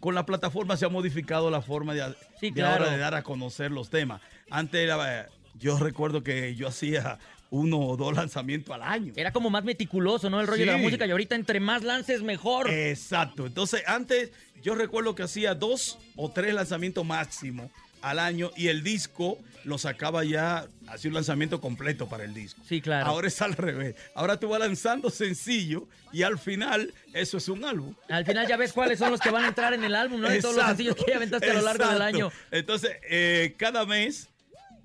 con 0.05 0.13
la 0.13 0.23
plataforma 0.23 0.77
se 0.77 0.85
ha 0.85 0.89
modificado 0.89 1.49
la 1.49 1.63
forma 1.63 1.95
de, 1.95 2.13
Sí, 2.39 2.51
de 2.51 2.53
claro. 2.61 2.83
ahora 2.83 2.91
de 2.91 2.99
dar 2.99 3.15
a 3.15 3.23
conocer 3.23 3.71
los 3.71 3.89
temas. 3.89 4.21
Antes 4.51 4.79
era, 4.81 5.21
eh, 5.21 5.25
yo 5.55 5.79
recuerdo 5.79 6.21
que 6.21 6.53
yo 6.53 6.67
hacía 6.67 7.17
uno 7.49 7.79
o 7.79 7.97
dos 7.97 8.13
lanzamientos 8.15 8.75
al 8.75 8.83
año. 8.83 9.13
Era 9.15 9.31
como 9.31 9.49
más 9.49 9.63
meticuloso, 9.63 10.29
¿no? 10.29 10.39
El 10.39 10.45
rollo 10.45 10.63
de 10.63 10.71
la 10.73 10.77
música 10.77 11.07
y 11.07 11.09
ahorita 11.09 11.33
entre 11.33 11.59
más 11.59 11.81
lances 11.81 12.21
mejor. 12.21 12.69
Exacto. 12.69 13.47
Entonces, 13.47 13.81
antes 13.87 14.31
yo 14.61 14.75
recuerdo 14.75 15.15
que 15.15 15.23
hacía 15.23 15.55
dos 15.55 15.97
o 16.15 16.29
tres 16.29 16.53
lanzamientos 16.53 17.03
máximo 17.03 17.71
al 18.05 18.19
año 18.19 18.51
y 18.55 18.67
el 18.67 18.83
disco 18.83 19.37
lo 19.63 19.79
sacaba 19.79 20.23
ya, 20.23 20.67
hacía 20.87 21.09
un 21.09 21.15
lanzamiento 21.15 21.59
completo 21.59 22.07
para 22.07 22.23
el 22.23 22.35
disco. 22.35 22.61
Sí, 22.69 22.81
claro. 22.81 23.07
Ahora 23.07 23.27
es 23.27 23.41
al 23.41 23.53
revés. 23.53 23.95
Ahora 24.13 24.39
tú 24.39 24.47
vas 24.49 24.59
lanzando 24.59 25.09
sencillo 25.09 25.87
y 26.13 26.21
al 26.21 26.37
final 26.37 26.93
eso 27.13 27.37
es 27.37 27.49
un 27.49 27.65
álbum. 27.65 27.95
Al 28.09 28.23
final 28.25 28.47
ya 28.47 28.57
ves 28.57 28.73
cuáles 28.73 28.99
son 28.99 29.09
los 29.09 29.19
que 29.19 29.31
van 29.31 29.43
a 29.43 29.47
entrar 29.47 29.73
en 29.73 29.83
el 29.83 29.95
álbum, 29.95 30.21
¿no? 30.21 30.29
De 30.29 30.39
todos 30.39 30.53
los 30.55 30.63
Exacto, 30.63 30.77
sencillos 30.83 30.95
que 31.03 31.11
ya 31.11 31.17
aventaste 31.17 31.49
a 31.49 31.53
lo 31.55 31.61
largo 31.63 31.83
del 31.83 31.93
exacto. 31.95 32.15
año. 32.17 32.31
Entonces, 32.51 32.91
eh, 33.09 33.55
cada 33.57 33.87
mes 33.87 34.29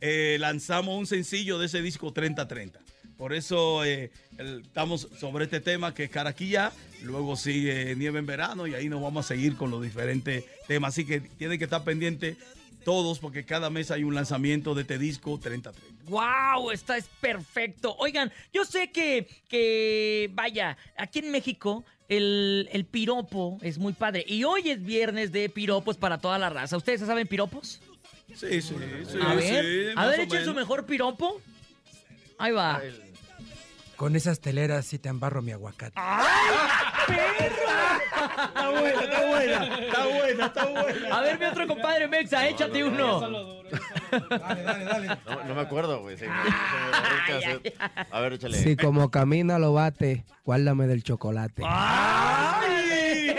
eh, 0.01 0.39
lanzamos 0.41 0.99
un 0.99 1.07
sencillo 1.07 1.59
de 1.59 1.67
ese 1.67 1.83
disco 1.83 2.15
30-30. 2.15 2.73
Por 3.19 3.35
eso 3.35 3.85
eh, 3.85 4.11
el- 4.39 4.63
estamos 4.63 5.09
sobre 5.21 5.45
este 5.45 5.61
tema 5.61 5.93
que 5.93 6.05
es 6.05 6.11
Caraquilla, 6.11 6.73
luego 7.03 7.37
sigue 7.37 7.95
Nieve 7.97 8.19
en 8.21 8.25
Verano 8.25 8.67
y 8.67 8.73
ahí 8.75 8.89
nos 8.89 9.03
vamos 9.03 9.27
a 9.27 9.29
seguir 9.29 9.57
con 9.57 9.71
los 9.71 9.83
diferentes 9.83 10.45
temas. 10.67 10.95
Así 10.95 11.05
que 11.05 11.21
tienen 11.21 11.59
que 11.59 11.65
estar 11.65 11.85
pendientes 11.85 12.39
todos 12.85 13.19
porque 13.19 13.45
cada 13.45 13.71
mes 13.71 13.91
hay 13.91 14.05
un 14.05 14.15
lanzamiento 14.15 14.75
de 14.75 14.83
este 14.83 14.99
disco 14.99 15.39
30-30. 15.39 15.73
¡Wow! 16.09 16.71
Esta 16.71 16.97
es 16.97 17.09
perfecto. 17.21 17.95
Oigan, 17.99 18.33
yo 18.53 18.65
sé 18.65 18.91
que, 18.91 19.29
que 19.49 20.31
vaya, 20.33 20.77
aquí 20.97 21.21
en 21.21 21.31
México 21.31 21.85
el, 22.09 22.69
el 22.73 22.85
piropo 22.85 23.59
es 23.63 23.79
muy 23.79 23.93
padre. 23.93 24.25
Y 24.27 24.45
hoy 24.45 24.71
es 24.71 24.83
viernes 24.83 25.31
de 25.33 25.49
piropos 25.49 25.97
para 25.97 26.19
toda 26.19 26.39
la 26.39 26.51
raza. 26.51 26.77
¿Ustedes 26.77 27.01
saben 27.01 27.27
piropos? 27.27 27.81
Sí, 28.35 28.61
sí, 28.61 28.63
sí. 28.63 29.19
A 29.23 29.35
ver, 29.35 29.65
sí, 29.65 29.93
a 29.97 30.07
ver, 30.07 30.21
echen 30.21 30.45
su 30.45 30.55
mejor 30.55 30.87
piropo. 30.87 31.41
Ahí 32.39 32.53
va. 32.53 32.81
Con 34.01 34.17
esas 34.17 34.41
teleras 34.41 34.87
sí 34.87 34.99
te 34.99 35.11
embarro 35.11 35.43
mi 35.43 35.53
aguacate. 35.53 35.93
Está 36.01 36.25
buena, 38.71 39.03
está 39.03 39.27
buena, 39.27 39.77
está 39.77 40.07
buena, 40.07 40.47
está 40.47 40.65
buena. 40.65 41.19
A 41.19 41.21
ver, 41.21 41.39
mi 41.39 41.45
otro 41.45 41.67
compadre 41.67 42.09
Mexa, 42.09 42.49
échate 42.49 42.83
uno. 42.83 43.21
Dale, 43.21 44.63
dale, 44.63 44.85
dale. 44.87 45.07
No, 45.27 45.45
no 45.45 45.55
me 45.55 45.61
acuerdo, 45.61 46.01
güey. 46.01 46.17
Se 46.17 46.27
me- 46.27 46.35
se 46.35 46.49
me 46.49 46.87
borró 46.87 47.15
el 47.15 47.27
cassette. 47.61 47.79
A 48.11 48.21
ver, 48.21 48.33
échale. 48.33 48.57
Si 48.57 48.75
como 48.75 49.11
camina 49.11 49.59
lo 49.59 49.75
bate, 49.75 50.25
guárdame 50.47 50.87
del 50.87 51.03
chocolate. 51.03 51.63
¡Ay! 51.67 53.37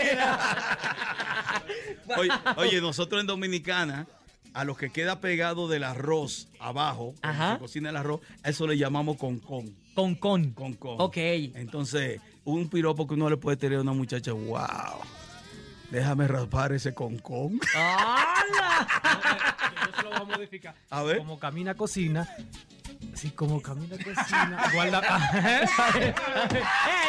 oye, 2.18 2.30
oye, 2.54 2.80
nosotros 2.80 3.20
en 3.20 3.26
Dominicana, 3.26 4.06
a 4.54 4.64
lo 4.64 4.76
que 4.76 4.90
queda 4.90 5.20
pegado 5.20 5.68
del 5.68 5.84
arroz 5.84 6.48
abajo, 6.60 7.14
cuando 7.20 7.52
se 7.54 7.58
cocina 7.58 7.90
el 7.90 7.96
arroz, 7.96 8.20
a 8.42 8.50
eso 8.50 8.66
le 8.66 8.76
llamamos 8.76 9.16
con 9.16 9.38
con. 9.38 9.74
Con 9.94 10.14
con. 10.14 10.52
Con 10.52 10.74
con. 10.74 11.00
Ok. 11.00 11.16
Entonces, 11.16 12.20
un 12.44 12.68
piropo 12.68 13.06
que 13.06 13.14
uno 13.14 13.28
le 13.28 13.36
puede 13.36 13.56
tener 13.56 13.78
a 13.78 13.82
una 13.82 13.92
muchacha, 13.92 14.32
wow. 14.32 15.00
Déjame 15.90 16.26
raspar 16.26 16.72
ese 16.72 16.94
con 16.94 17.18
con. 17.18 17.60
¡Hala! 17.74 18.88
Yo 19.86 19.96
se 19.96 20.02
lo 20.02 20.10
voy 20.10 20.20
a 20.20 20.24
modificar. 20.24 20.74
A 20.88 21.02
ver. 21.02 21.18
Como 21.18 21.38
camina, 21.38 21.74
cocina. 21.74 22.28
Sí, 23.14 23.30
como 23.30 23.60
camina, 23.60 23.96
cocina. 23.96 24.70
Guarda. 24.72 25.02
¡Eh, 25.94 26.14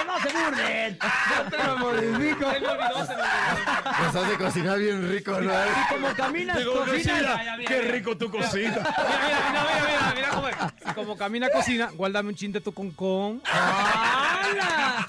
no 0.06 0.20
se 0.20 0.30
burlen! 0.34 1.00
Te 1.50 1.58
lo 1.64 1.78
modifico. 1.78 2.52
Se 2.52 2.60
me 2.60 2.68
olvidó, 2.68 3.06
se 3.06 3.16
me 3.16 3.22
olvidó. 3.22 4.22
Hace 4.24 4.38
cocinar 4.38 4.80
bien 4.80 5.10
rico, 5.10 5.40
¿no? 5.42 5.52
Como 5.90 6.14
caminas, 6.14 6.58
ya, 6.60 6.64
Qué 7.66 7.80
mira, 7.80 7.92
rico 7.92 8.18
tu 8.18 8.30
cocina. 8.30 8.72
Mira, 8.72 8.84
mira, 9.50 9.64
mira, 9.64 9.64
mira, 9.88 10.14
mira 10.16 10.30
cómo 10.30 10.48
es. 10.50 10.56
Si 10.86 10.94
como 10.94 11.18
camina, 11.18 11.50
cocina, 11.50 11.90
guárdame 11.94 12.30
un 12.30 12.36
chin 12.36 12.52
de 12.52 12.62
tu 12.62 12.74
con 12.74 12.92
con. 12.92 13.42
¡Hala! 13.46 15.06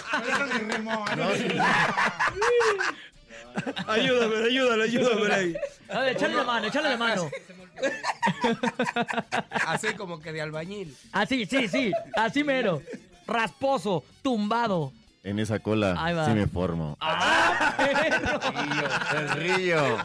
Ayúdame, 3.87 4.37
ayúdame, 4.47 4.83
ayúdame 4.85 5.35
ahí. 5.35 5.57
A 5.89 5.99
ver, 6.01 6.17
échale 6.17 6.35
la 6.35 6.45
mano, 6.45 6.67
échale 6.67 6.89
la 6.91 6.97
mano. 6.97 7.31
Así 9.67 9.95
como 9.95 10.21
que 10.21 10.33
de 10.33 10.41
albañil. 10.43 10.97
Así, 11.13 11.47
sí, 11.47 11.69
sí, 11.69 11.93
así 12.17 12.45
mero. 12.45 12.83
Rasposo, 13.27 14.05
tumbado. 14.23 14.93
En 15.23 15.39
esa 15.39 15.59
cola 15.59 15.95
Ahí 15.99 16.15
va. 16.15 16.27
sí 16.27 16.33
me 16.33 16.47
formo. 16.47 16.99
¡Ah! 17.01 17.75
El 19.17 19.29
río. 19.31 19.97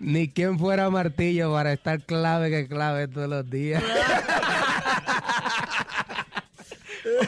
Ni 0.00 0.28
quien 0.30 0.58
fuera 0.58 0.88
martillo 0.88 1.52
para 1.52 1.74
estar 1.74 2.00
clave 2.00 2.48
que 2.50 2.66
clave 2.66 3.06
todos 3.06 3.28
los 3.28 3.48
días. 3.50 3.82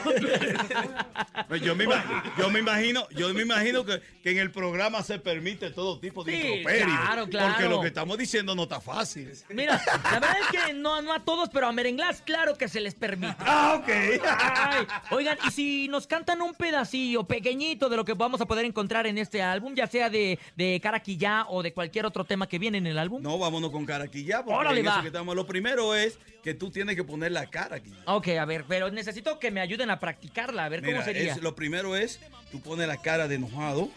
Pues 1.47 1.61
Yo 1.61 1.75
me, 1.75 1.85
imagino, 1.85 2.23
yo 2.37 2.49
me 2.49 2.59
imagino, 2.59 3.07
yo 3.11 3.33
me 3.33 3.41
imagino 3.43 3.85
que, 3.85 4.01
que 4.21 4.31
en 4.31 4.37
el 4.39 4.51
programa 4.51 5.01
se 5.03 5.19
permite 5.19 5.69
todo 5.71 5.99
tipo 5.99 6.23
de 6.23 6.33
Sí, 6.41 6.63
claro, 6.63 7.27
claro. 7.27 7.53
Porque 7.53 7.69
lo 7.69 7.81
que 7.81 7.87
estamos 7.87 8.17
diciendo 8.17 8.53
no 8.55 8.63
está 8.63 8.81
fácil. 8.81 9.31
Mira, 9.49 9.81
la 10.03 10.11
verdad 10.19 10.35
es 10.41 10.65
que 10.65 10.73
no, 10.73 11.01
no 11.01 11.13
a 11.13 11.23
todos, 11.23 11.49
pero 11.49 11.67
a 11.67 11.71
Merenglás 11.71 12.21
claro 12.21 12.57
que 12.57 12.67
se 12.67 12.81
les 12.81 12.95
permite. 12.95 13.35
Ah, 13.39 13.79
ok. 13.79 13.89
Ay, 13.89 14.87
oigan, 15.11 15.37
y 15.47 15.51
si 15.51 15.87
nos 15.87 16.07
cantan 16.07 16.41
un 16.41 16.53
pedacillo 16.53 17.23
pequeñito 17.25 17.89
de 17.89 17.95
lo 17.95 18.03
que 18.05 18.13
vamos 18.13 18.41
a 18.41 18.45
poder 18.45 18.65
encontrar 18.65 19.07
en 19.07 19.17
este 19.17 19.41
álbum, 19.41 19.73
ya 19.75 19.87
sea 19.87 20.09
de, 20.09 20.39
de 20.55 20.79
Caraquillá 20.81 21.45
o 21.49 21.63
de 21.63 21.73
cualquier 21.73 22.05
otro 22.05 22.23
tema 22.23 22.47
que 22.47 22.59
viene 22.59 22.77
en 22.79 22.87
el 22.87 22.97
álbum. 22.97 23.21
No, 23.21 23.37
vámonos 23.37 23.71
con 23.71 23.85
cara 23.85 24.05
aquí 24.05 24.23
ya, 24.23 24.43
porque 24.43 24.59
Órale, 24.59 24.81
en 24.81 24.87
eso 24.87 24.95
va. 24.95 25.01
que 25.01 25.07
estamos. 25.07 25.35
Lo 25.35 25.45
primero 25.47 25.95
es 25.95 26.19
que 26.43 26.53
tú 26.53 26.69
tienes 26.71 26.95
que 26.95 27.03
poner 27.03 27.31
la 27.31 27.45
cara 27.47 27.77
aquí. 27.77 27.93
Ok, 28.05 28.29
a 28.29 28.45
ver, 28.45 28.65
pero 28.67 28.89
necesito 28.89 29.37
que 29.39 29.51
me 29.51 29.61
ayuden 29.61 29.86
a 29.89 29.99
practicarla, 29.99 30.65
a 30.65 30.69
ver 30.69 30.81
Mira, 30.81 30.93
cómo 30.99 31.05
sería. 31.05 31.33
es- 31.33 31.41
lo 31.41 31.55
primero 31.55 31.95
es, 31.95 32.19
tú 32.51 32.61
pones 32.61 32.87
la 32.87 32.97
cara 32.97 33.27
de 33.27 33.35
enojado, 33.35 33.89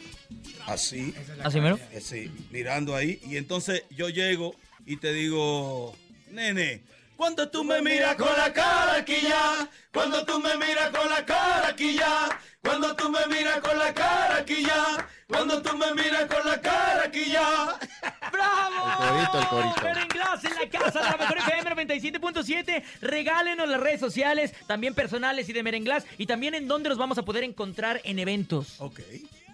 así, 0.67 1.15
¿Así 1.43 1.61
mero? 1.61 1.79
así, 1.97 2.31
mirando 2.51 2.95
ahí, 2.97 3.21
y 3.27 3.37
entonces 3.37 3.85
yo 3.91 4.09
llego 4.09 4.55
y 4.87 4.97
te 4.97 5.13
digo, 5.13 5.97
nene, 6.31 6.81
cuando 7.21 7.51
tú 7.51 7.63
me 7.63 7.83
miras 7.83 8.17
con 8.17 8.35
la 8.35 8.51
cara 8.51 8.95
aquí 8.97 9.19
ya, 9.21 9.69
cuando 9.93 10.25
tú 10.25 10.41
me 10.41 10.57
miras 10.57 10.89
con 10.89 11.07
la 11.11 11.23
cara 11.23 11.69
aquí 11.69 11.95
ya, 11.95 12.31
cuando 12.63 12.97
tú 12.97 13.11
me 13.11 13.27
miras 13.27 13.61
con 13.61 13.79
la 13.79 13.93
cara 13.93 14.37
aquí 14.39 14.63
ya, 14.63 15.07
cuando 15.29 15.61
tú 15.61 15.77
me 15.77 15.93
miras 15.93 16.25
con 16.25 16.51
la 16.51 16.59
cara 16.63 17.03
aquí 17.05 17.31
ya. 17.31 17.79
¡Bravo! 18.33 19.03
El 19.03 19.29
corito, 19.29 19.39
el 19.39 19.47
corito. 19.49 19.83
Merenglás 19.83 20.45
en 20.45 20.55
la 20.55 20.69
casa 20.71 20.99
de 20.99 21.11
la 21.11 21.17
mejor 21.19 21.37
FM 21.37 21.87
97.7. 21.87 22.83
Regálenos 23.03 23.69
las 23.69 23.81
redes 23.81 24.01
sociales, 24.01 24.55
también 24.67 24.95
personales 24.95 25.47
y 25.51 25.53
de 25.53 25.63
Merenglás, 25.63 26.07
y 26.17 26.25
también 26.25 26.55
en 26.55 26.69
dónde 26.69 26.89
nos 26.89 26.97
vamos 26.97 27.19
a 27.19 27.23
poder 27.27 27.45
encontrar 27.45 28.01
en 28.05 28.19
eventos. 28.19 28.81
Ok. 28.81 29.01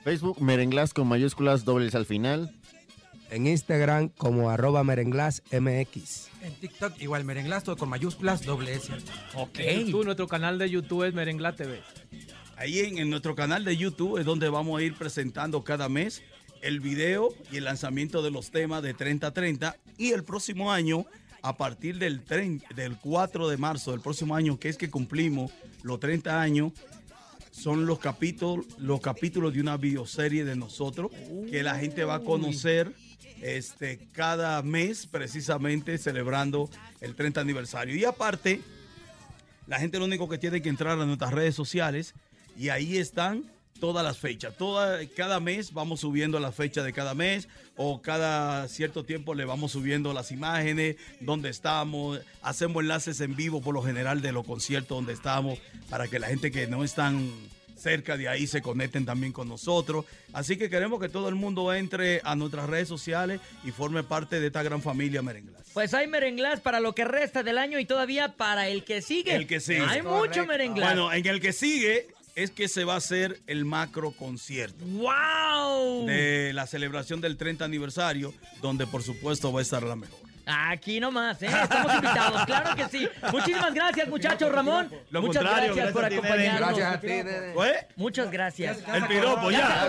Facebook, 0.04 0.40
merenglás 0.40 0.94
con 0.94 1.08
mayúsculas 1.08 1.64
dobles 1.64 1.96
al 1.96 2.06
final. 2.06 2.54
En 3.30 3.47
Instagram 3.47 4.09
como 4.11 4.50
arroba 4.50 4.85
merenglas 4.85 5.42
mx. 5.50 6.28
En 6.42 6.54
TikTok 6.61 7.00
igual 7.00 7.25
merenglás, 7.25 7.64
todo 7.64 7.76
con 7.76 7.88
mayúsculas, 7.88 8.45
doble 8.45 8.75
S. 8.75 8.92
Ok. 9.35 9.59
En 9.59 9.87
YouTube, 9.87 10.04
nuestro 10.04 10.28
canal 10.28 10.59
de 10.59 10.71
YouTube 10.71 11.04
es 11.04 11.12
Merengla 11.14 11.54
TV. 11.56 11.80
Ahí 12.56 12.78
en, 12.80 12.99
en 12.99 13.11
nuestro 13.11 13.35
canal 13.35 13.64
de 13.64 13.76
YouTube 13.76 14.18
es 14.18 14.25
donde 14.25 14.49
vamos 14.49 14.78
a 14.78 14.83
ir 14.83 14.95
presentando 14.95 15.64
cada 15.64 15.88
mes 15.88 16.23
el 16.62 16.80
video 16.80 17.28
y 17.52 17.56
el 17.59 17.64
lanzamiento 17.64 18.23
de 18.23 18.30
los 18.30 18.50
temas 18.50 18.83
de 18.83 18.95
30-30 18.97 19.75
y 19.99 20.12
el 20.12 20.25
próximo 20.25 20.73
año, 20.73 21.04
a 21.42 21.56
partir 21.56 21.99
del, 21.99 22.25
tren- 22.25 22.62
del 22.75 22.97
4 22.97 23.49
de 23.49 23.56
marzo 23.56 23.90
del 23.90 24.00
próximo 24.00 24.35
año, 24.37 24.59
que 24.59 24.68
es 24.68 24.76
que 24.76 24.88
cumplimos 24.90 25.52
los 25.83 26.00
30 26.00 26.40
años, 26.40 26.73
son 27.50 27.87
los 27.87 27.99
capítulos, 27.99 28.66
los 28.78 29.00
capítulos 29.00 29.52
de 29.52 29.61
una 29.61 29.76
bioserie 29.76 30.45
de 30.45 30.56
nosotros 30.56 31.11
que 31.50 31.62
la 31.62 31.76
gente 31.78 32.04
va 32.04 32.16
a 32.16 32.21
conocer 32.21 32.92
este, 33.43 34.09
cada 34.12 34.62
mes 34.62 35.07
precisamente 35.07 35.99
celebrando 35.99 36.71
el 37.00 37.14
30 37.14 37.40
aniversario. 37.40 37.97
Y 37.97 38.05
aparte, 38.05 38.61
la 39.66 39.78
gente 39.78 39.99
lo 39.99 40.05
único 40.05 40.28
que 40.28 40.38
tiene 40.38 40.62
que 40.62 40.69
entrar 40.69 40.99
a 40.99 41.07
nuestras 41.07 41.33
redes 41.33 41.55
sociales 41.55 42.14
y 42.59 42.69
ahí 42.69 42.99
están 42.99 43.45
todas 43.81 44.05
las 44.05 44.19
fechas. 44.19 44.57
Toda, 44.57 45.00
cada 45.16 45.40
mes 45.40 45.73
vamos 45.73 46.00
subiendo 46.00 46.40
la 46.40 46.52
fecha 46.52 46.83
de 46.83 46.93
cada 46.93 47.14
mes 47.14 47.49
o 47.76 48.00
cada 48.00 48.69
cierto 48.69 49.05
tiempo 49.05 49.35
le 49.35 49.45
vamos 49.45 49.73
subiendo 49.73 50.12
las 50.12 50.33
imágenes, 50.33 50.97
dónde 51.21 51.50
estamos, 51.50 52.21
hacemos 52.43 52.83
enlaces 52.83 53.21
en 53.21 53.37
vivo 53.37 53.61
por 53.61 53.75
lo 53.75 53.83
general 53.83 54.23
de 54.23 54.33
los 54.33 54.47
conciertos 54.47 54.97
donde 54.97 55.12
estamos 55.12 55.59
para 55.90 56.09
que 56.09 56.19
la 56.19 56.28
gente 56.28 56.50
que 56.50 56.66
no 56.66 56.85
están 56.85 57.31
cerca 57.76 58.16
de 58.16 58.28
ahí 58.28 58.47
se 58.47 58.62
conecten 58.62 59.04
también 59.04 59.33
con 59.33 59.49
nosotros. 59.49 60.04
Así 60.33 60.56
que 60.56 60.68
queremos 60.68 61.00
que 61.00 61.09
todo 61.09 61.28
el 61.28 61.35
mundo 61.35 61.73
entre 61.73 62.21
a 62.25 62.35
nuestras 62.35 62.68
redes 62.68 62.88
sociales 62.88 63.40
y 63.64 63.71
forme 63.71 64.02
parte 64.02 64.40
de 64.40 64.49
esta 64.49 64.62
gran 64.62 64.83
familia 64.83 65.23
Merenglás. 65.23 65.62
Pues 65.73 65.95
hay 65.95 66.06
Merenglás 66.06 66.61
para 66.61 66.80
lo 66.80 66.95
que 66.95 67.04
resta 67.04 67.42
del 67.42 67.59
año 67.59 67.78
y 67.78 67.85
todavía 67.85 68.33
para 68.33 68.68
el 68.68 68.85
que 68.85 69.02
sigue. 69.02 69.35
El 69.35 69.47
que 69.47 69.61
sigue. 69.61 69.85
Hay 69.87 70.02
mucho 70.02 70.47
Merenglás. 70.47 70.95
Bueno, 70.95 71.12
en 71.12 71.26
el 71.26 71.40
que 71.40 71.52
sigue 71.52 72.09
es 72.35 72.50
que 72.50 72.68
se 72.68 72.85
va 72.85 72.95
a 72.95 72.99
hacer 72.99 73.40
el 73.47 73.64
macro 73.64 74.12
concierto. 74.12 74.85
¡Wow! 74.85 76.06
de 76.06 76.52
la 76.52 76.66
celebración 76.66 77.21
del 77.21 77.37
30 77.37 77.64
aniversario, 77.64 78.33
donde 78.61 78.87
por 78.87 79.02
supuesto 79.02 79.52
va 79.52 79.61
a 79.61 79.62
estar 79.62 79.83
la 79.83 79.97
mejor. 79.97 80.25
Aquí 80.48 81.00
nomás, 81.00 81.42
¿eh? 81.42 81.46
Estamos 81.46 81.94
invitados, 81.94 82.44
claro 82.46 82.76
que 82.76 82.84
sí. 82.88 83.08
Muchísimas 83.32 83.74
gracias, 83.74 84.08
muchachos, 84.08 84.52
Ramón. 84.52 84.88
Lo 85.10 85.20
Muchas 85.20 85.42
contrario, 85.42 85.74
gracias, 85.74 85.92
por 85.92 86.02
gracias 86.02 86.22
nene. 86.22 86.34
acompañarnos. 86.36 86.78
Gracias 86.78 86.94
a 86.94 87.00
ti, 87.00 87.06
nene. 87.08 87.52
¿Fue? 87.54 87.88
Muchas 87.96 88.30
gracias. 88.30 88.78
El 88.94 89.06
piropo, 89.08 89.50
ya. 89.50 89.82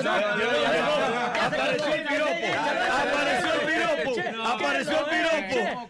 Apareció 1.45 1.93
el 1.93 2.03
piropo. 2.07 2.31
Apareció 3.03 3.53
el 3.53 3.67
piropo. 3.67 4.47
Apareció 4.47 4.99
el 4.99 5.45
piropo. 5.47 5.89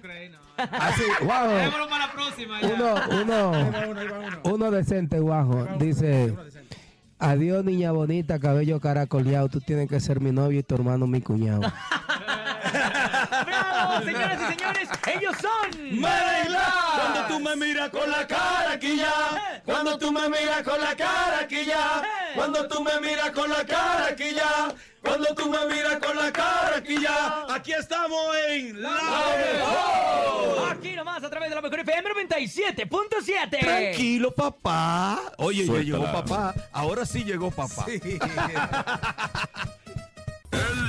Así, 0.58 1.04
guau. 1.22 1.50
Dejémoslo 1.50 1.88
para 1.90 2.08
la 2.08 2.12
próxima. 2.14 2.60
ya. 2.62 2.68
Uno, 2.68 2.96
uno, 3.22 3.72
uno 4.44 4.72
decente, 4.72 5.20
guajo. 5.20 5.66
Dice, 5.80 6.36
adiós 7.20 7.64
niña 7.64 7.92
bonita, 7.94 8.38
cabello 8.40 8.82
caracoleado. 8.82 9.48
Tú 9.48 9.62
tienes 9.62 9.88
que 9.88 10.00
ser 10.02 10.20
mi 10.20 10.32
novio 10.32 10.60
y 10.60 10.64
tu 10.64 10.76
hermano 10.76 11.08
mi 11.08 11.22
cuñado. 11.22 11.62
¡Bravo, 12.72 14.02
señoras 14.04 14.40
y 14.42 14.46
señores! 14.56 14.90
¡Ellos 15.08 15.36
son! 15.42 16.00
Merenglás. 16.00 16.74
Cuando 16.96 17.28
tú 17.28 17.40
me 17.40 17.56
miras 17.56 17.90
con 17.90 18.10
la 18.10 18.28
cara 18.28 18.72
aquí 18.74 18.98
ya. 18.98 19.62
Cuando 19.66 19.98
tú 19.98 20.12
me 20.12 20.30
miras 20.30 20.64
con 20.64 20.80
la 20.82 20.96
cara 20.96 21.40
aquí 21.42 21.66
ya. 21.66 22.04
Cuando 22.36 22.68
tú 22.68 22.84
me 22.84 23.00
miras 23.02 23.32
con 23.32 23.50
la 23.50 23.66
cara 23.66 24.08
aquí 24.12 24.34
ya. 24.34 24.74
Cuando 25.02 25.34
tú 25.36 25.50
me 25.50 25.66
miras 25.74 25.98
con 26.00 26.18
la 26.18 26.32
cara 26.32 26.78
aquí 26.78 27.02
ya. 27.02 27.46
Aquí 27.50 27.72
estamos 27.72 28.36
en 28.50 28.82
La 28.82 28.90
Mejor. 28.92 30.72
Aquí 30.72 30.94
nomás 30.94 31.24
a 31.24 31.30
través 31.30 31.50
de 31.50 31.56
la 31.56 31.62
mejor 31.62 31.80
FM 31.80 32.10
97.7. 32.28 33.60
Tranquilo, 33.60 34.32
papá. 34.32 35.22
Oye, 35.38 35.66
ya 35.66 35.80
llegó 35.80 36.12
papá. 36.12 36.54
Ahora 36.72 37.06
sí 37.06 37.24
llegó 37.24 37.52
papá. 37.52 37.86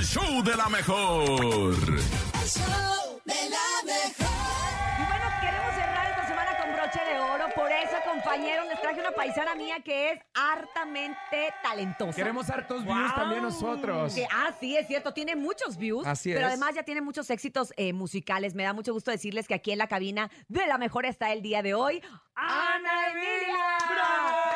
Show 0.03 0.41
de 0.43 0.55
la 0.55 0.69
mejor. 0.69 1.29
El 1.31 2.47
show 2.47 3.21
de 3.25 3.49
la 3.49 3.83
mejor. 3.85 4.29
Y 4.97 5.05
bueno, 5.05 5.25
queremos 5.41 5.75
cerrar 5.75 6.07
esta 6.09 6.27
semana 6.27 6.57
con 6.57 6.73
broche 6.73 6.99
de 7.05 7.19
oro. 7.19 7.45
Por 7.53 7.71
eso, 7.71 7.95
compañeros, 8.05 8.65
les 8.69 8.81
traje 8.81 8.99
una 9.01 9.11
paisana 9.11 9.55
mía 9.55 9.81
que 9.83 10.11
es 10.11 10.19
hartamente 10.33 11.53
talentosa. 11.61 12.15
Queremos 12.15 12.49
hartos 12.49 12.85
views 12.85 13.13
también 13.13 13.43
nosotros. 13.43 14.15
Ah, 14.31 14.51
sí, 14.59 14.77
es 14.77 14.87
cierto. 14.87 15.13
Tiene 15.13 15.35
muchos 15.35 15.77
views. 15.77 16.07
Así 16.07 16.31
es. 16.31 16.35
Pero 16.37 16.47
además 16.47 16.75
ya 16.75 16.83
tiene 16.83 17.01
muchos 17.01 17.29
éxitos 17.29 17.73
eh, 17.75 17.91
musicales. 17.93 18.55
Me 18.55 18.63
da 18.63 18.73
mucho 18.73 18.93
gusto 18.93 19.11
decirles 19.11 19.47
que 19.47 19.53
aquí 19.53 19.71
en 19.71 19.77
la 19.79 19.87
cabina 19.87 20.31
de 20.47 20.65
la 20.65 20.77
mejor 20.77 21.05
está 21.05 21.33
el 21.33 21.41
día 21.41 21.61
de 21.61 21.73
hoy. 21.73 22.01
¡Ana 22.35 23.11
Emilia! 23.11 23.77
¡Bravo! 23.89 24.48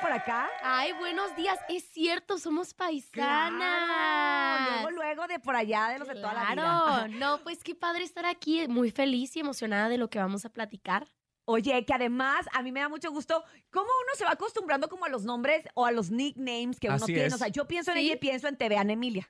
Por 0.00 0.12
acá. 0.12 0.48
Ay, 0.62 0.92
buenos 0.92 1.34
días. 1.36 1.58
Es 1.68 1.84
cierto, 1.92 2.38
somos 2.38 2.72
Claro, 2.74 2.92
paisanas. 2.92 4.70
Luego, 4.82 4.90
luego 4.90 5.26
de 5.26 5.38
por 5.38 5.56
allá, 5.56 5.88
de 5.88 5.98
los 5.98 6.08
de 6.08 6.14
toda 6.14 6.32
la 6.34 6.42
vida. 6.44 6.52
Claro, 6.54 7.08
no, 7.18 7.42
pues 7.42 7.62
qué 7.62 7.74
padre 7.74 8.04
estar 8.04 8.26
aquí, 8.26 8.66
muy 8.68 8.90
feliz 8.90 9.36
y 9.36 9.40
emocionada 9.40 9.88
de 9.88 9.98
lo 9.98 10.08
que 10.08 10.18
vamos 10.18 10.44
a 10.44 10.48
platicar. 10.50 11.06
Oye, 11.44 11.84
que 11.84 11.92
además 11.92 12.46
a 12.52 12.62
mí 12.62 12.70
me 12.70 12.78
da 12.78 12.88
mucho 12.88 13.10
gusto 13.10 13.42
cómo 13.72 13.86
uno 13.86 14.14
se 14.16 14.24
va 14.24 14.30
acostumbrando 14.30 14.88
como 14.88 15.06
a 15.06 15.08
los 15.08 15.24
nombres 15.24 15.64
o 15.74 15.84
a 15.84 15.90
los 15.90 16.08
nicknames 16.12 16.78
que 16.78 16.86
uno 16.86 16.96
Así 16.96 17.06
tiene. 17.06 17.24
es. 17.26 17.34
O 17.34 17.38
sea, 17.38 17.48
yo 17.48 17.66
pienso 17.66 17.90
en 17.90 17.96
Sí. 17.98 18.04
ella 18.04 18.14
y 18.14 18.18
pienso 18.18 18.46
en 18.46 18.56
TV 18.56 18.76
Ana 18.78 18.92
Emilia. 18.92 19.28